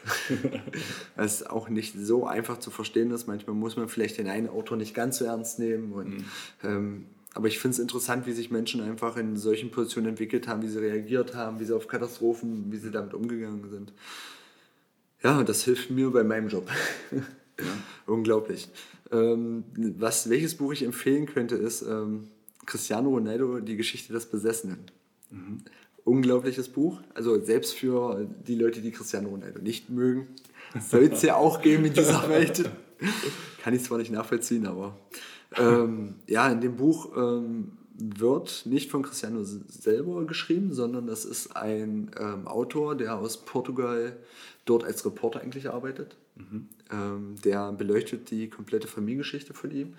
[1.17, 3.27] Es auch nicht so einfach zu verstehen ist.
[3.27, 6.25] Manchmal muss man vielleicht den einen Autor nicht ganz so ernst nehmen und
[6.63, 7.07] mhm.
[7.35, 10.69] Aber ich finde es interessant, wie sich Menschen einfach in solchen Positionen entwickelt haben, wie
[10.69, 13.93] sie reagiert haben, wie sie auf Katastrophen, wie sie damit umgegangen sind.
[15.23, 16.69] Ja, und das hilft mir bei meinem Job.
[17.11, 17.65] Ja.
[18.07, 18.69] Unglaublich.
[19.11, 19.65] Ähm,
[19.99, 22.29] was, welches Buch ich empfehlen könnte, ist ähm,
[22.67, 24.79] Cristiano Ronaldo, Die Geschichte des Besessenen.
[25.31, 25.63] Mhm.
[26.05, 27.01] Unglaubliches Buch.
[27.15, 30.29] Also selbst für die Leute, die Cristiano Ronaldo nicht mögen,
[30.89, 32.71] soll es ja auch geben in dieser Welt.
[33.63, 34.97] kann ich zwar nicht nachvollziehen, aber
[35.59, 41.57] ähm, ja, in dem Buch ähm, wird nicht von Cristiano selber geschrieben, sondern das ist
[41.57, 44.17] ein ähm, Autor, der aus Portugal
[44.65, 46.17] dort als Reporter eigentlich arbeitet.
[46.37, 46.69] Mhm.
[46.93, 49.95] Ähm, der beleuchtet die komplette Familiengeschichte von ihm.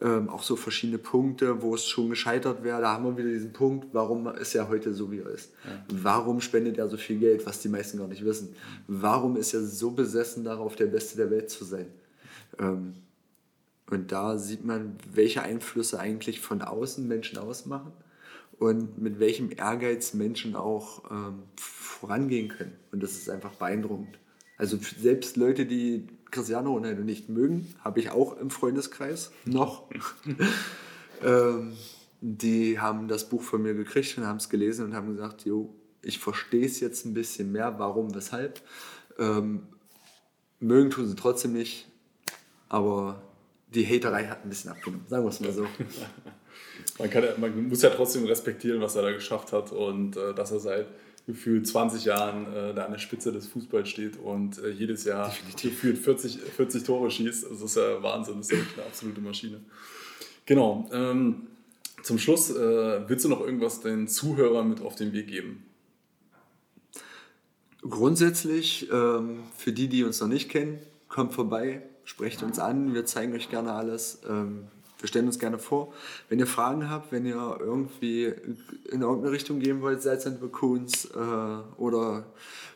[0.00, 2.80] Ähm, auch so verschiedene Punkte, wo es schon gescheitert wäre.
[2.80, 5.52] Da haben wir wieder diesen Punkt, warum ist er heute so, wie er ist?
[5.64, 5.84] Ja.
[6.02, 8.54] Warum spendet er so viel Geld, was die meisten gar nicht wissen?
[8.86, 11.86] Warum ist er so besessen darauf, der Beste der Welt zu sein?
[13.92, 17.92] Und da sieht man, welche Einflüsse eigentlich von außen Menschen ausmachen
[18.58, 22.72] und mit welchem Ehrgeiz Menschen auch ähm, vorangehen können.
[22.90, 24.18] Und das ist einfach beeindruckend.
[24.56, 29.90] Also selbst Leute, die Cristiano Ronaldo nicht mögen, habe ich auch im Freundeskreis noch.
[31.22, 31.74] ähm,
[32.22, 35.74] die haben das Buch von mir gekriegt und haben es gelesen und haben gesagt, jo,
[36.00, 38.62] ich verstehe es jetzt ein bisschen mehr, warum, weshalb.
[39.18, 39.64] Ähm,
[40.60, 41.88] mögen tun sie trotzdem nicht,
[42.70, 43.20] aber
[43.74, 45.66] die Haterei hat ein bisschen abgenommen, sagen wir es mal so.
[46.98, 50.52] man, kann, man muss ja trotzdem respektieren, was er da geschafft hat und äh, dass
[50.52, 50.86] er seit
[51.26, 55.28] gefühlt 20 Jahren äh, da an der Spitze des Fußballs steht und äh, jedes Jahr
[55.28, 55.70] Definitiv.
[55.70, 57.46] gefühlt 40, 40 Tore schießt.
[57.50, 59.60] Das ist ja Wahnsinn, das ist ja wirklich eine absolute Maschine.
[60.46, 60.90] Genau.
[60.92, 61.46] Ähm,
[62.02, 65.64] zum Schluss, äh, willst du noch irgendwas den Zuhörern mit auf den Weg geben?
[67.82, 73.04] Grundsätzlich, ähm, für die, die uns noch nicht kennen, kommt vorbei, sprecht uns an, wir
[73.06, 74.20] zeigen euch gerne alles.
[74.28, 74.68] Ähm,
[75.02, 75.92] wir stellen uns gerne vor.
[76.28, 81.06] Wenn ihr Fragen habt, wenn ihr irgendwie in irgendeine Richtung gehen wollt, seid es Raccoons
[81.06, 82.24] äh, oder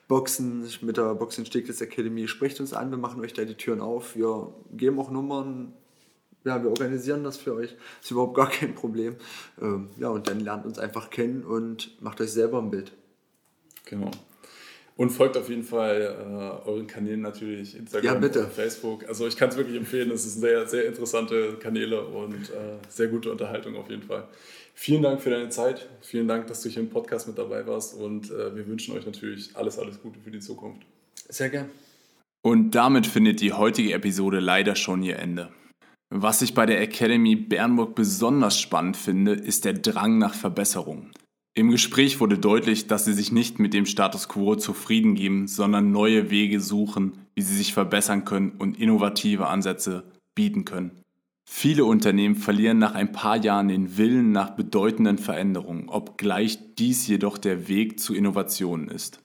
[0.09, 3.81] Boxen mit der Boxen Steglitz Academy, sprecht uns an, wir machen euch da die Türen
[3.81, 4.17] auf.
[4.17, 5.73] Wir geben auch Nummern,
[6.45, 7.75] ja, wir organisieren das für euch.
[8.03, 9.17] Ist überhaupt gar kein Problem.
[9.61, 12.93] Ähm, ja, und dann lernt uns einfach kennen und macht euch selber ein Bild.
[13.85, 14.11] Genau.
[14.97, 19.07] Und folgt auf jeden Fall äh, euren Kanälen natürlich, Instagram ja, und Facebook.
[19.07, 23.09] Also ich kann es wirklich empfehlen, es sind sehr, sehr interessante Kanäle und äh, sehr
[23.09, 24.27] gute Unterhaltung auf jeden Fall.
[24.73, 27.95] Vielen Dank für deine Zeit, vielen Dank, dass du hier im Podcast mit dabei warst
[27.95, 30.87] und äh, wir wünschen euch natürlich alles, alles Gute für die Zukunft.
[31.29, 31.69] Sehr gern.
[32.43, 35.51] Und damit findet die heutige Episode leider schon ihr Ende.
[36.11, 41.11] Was ich bei der Academy Bernburg besonders spannend finde, ist der Drang nach Verbesserung.
[41.59, 45.91] Im Gespräch wurde deutlich, dass sie sich nicht mit dem Status quo zufrieden geben, sondern
[45.91, 50.05] neue Wege suchen, wie sie sich verbessern können und innovative Ansätze
[50.35, 50.91] bieten können.
[51.49, 57.39] Viele Unternehmen verlieren nach ein paar Jahren den Willen nach bedeutenden Veränderungen, obgleich dies jedoch
[57.39, 59.21] der Weg zu Innovationen ist.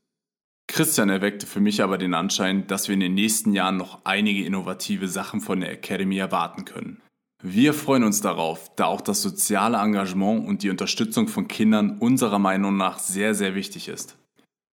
[0.67, 4.45] Christian erweckte für mich aber den Anschein, dass wir in den nächsten Jahren noch einige
[4.45, 7.01] innovative Sachen von der Academy erwarten können.
[7.43, 12.37] Wir freuen uns darauf, da auch das soziale Engagement und die Unterstützung von Kindern unserer
[12.37, 14.15] Meinung nach sehr, sehr wichtig ist.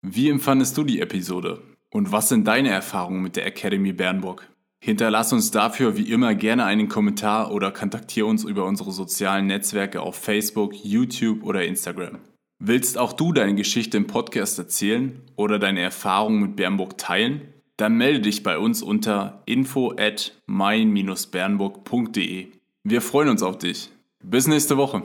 [0.01, 1.61] Wie empfandest du die Episode?
[1.91, 4.49] Und was sind deine Erfahrungen mit der Academy Bernburg?
[4.83, 10.01] Hinterlass uns dafür wie immer gerne einen Kommentar oder kontaktiere uns über unsere sozialen Netzwerke
[10.01, 12.17] auf Facebook, YouTube oder Instagram.
[12.59, 17.53] Willst auch du deine Geschichte im Podcast erzählen oder deine Erfahrungen mit Bernburg teilen?
[17.77, 22.54] Dann melde dich bei uns unter info at main-bernburg.de.
[22.87, 23.89] Wir freuen uns auf dich.
[24.21, 25.01] Bis nächste Woche.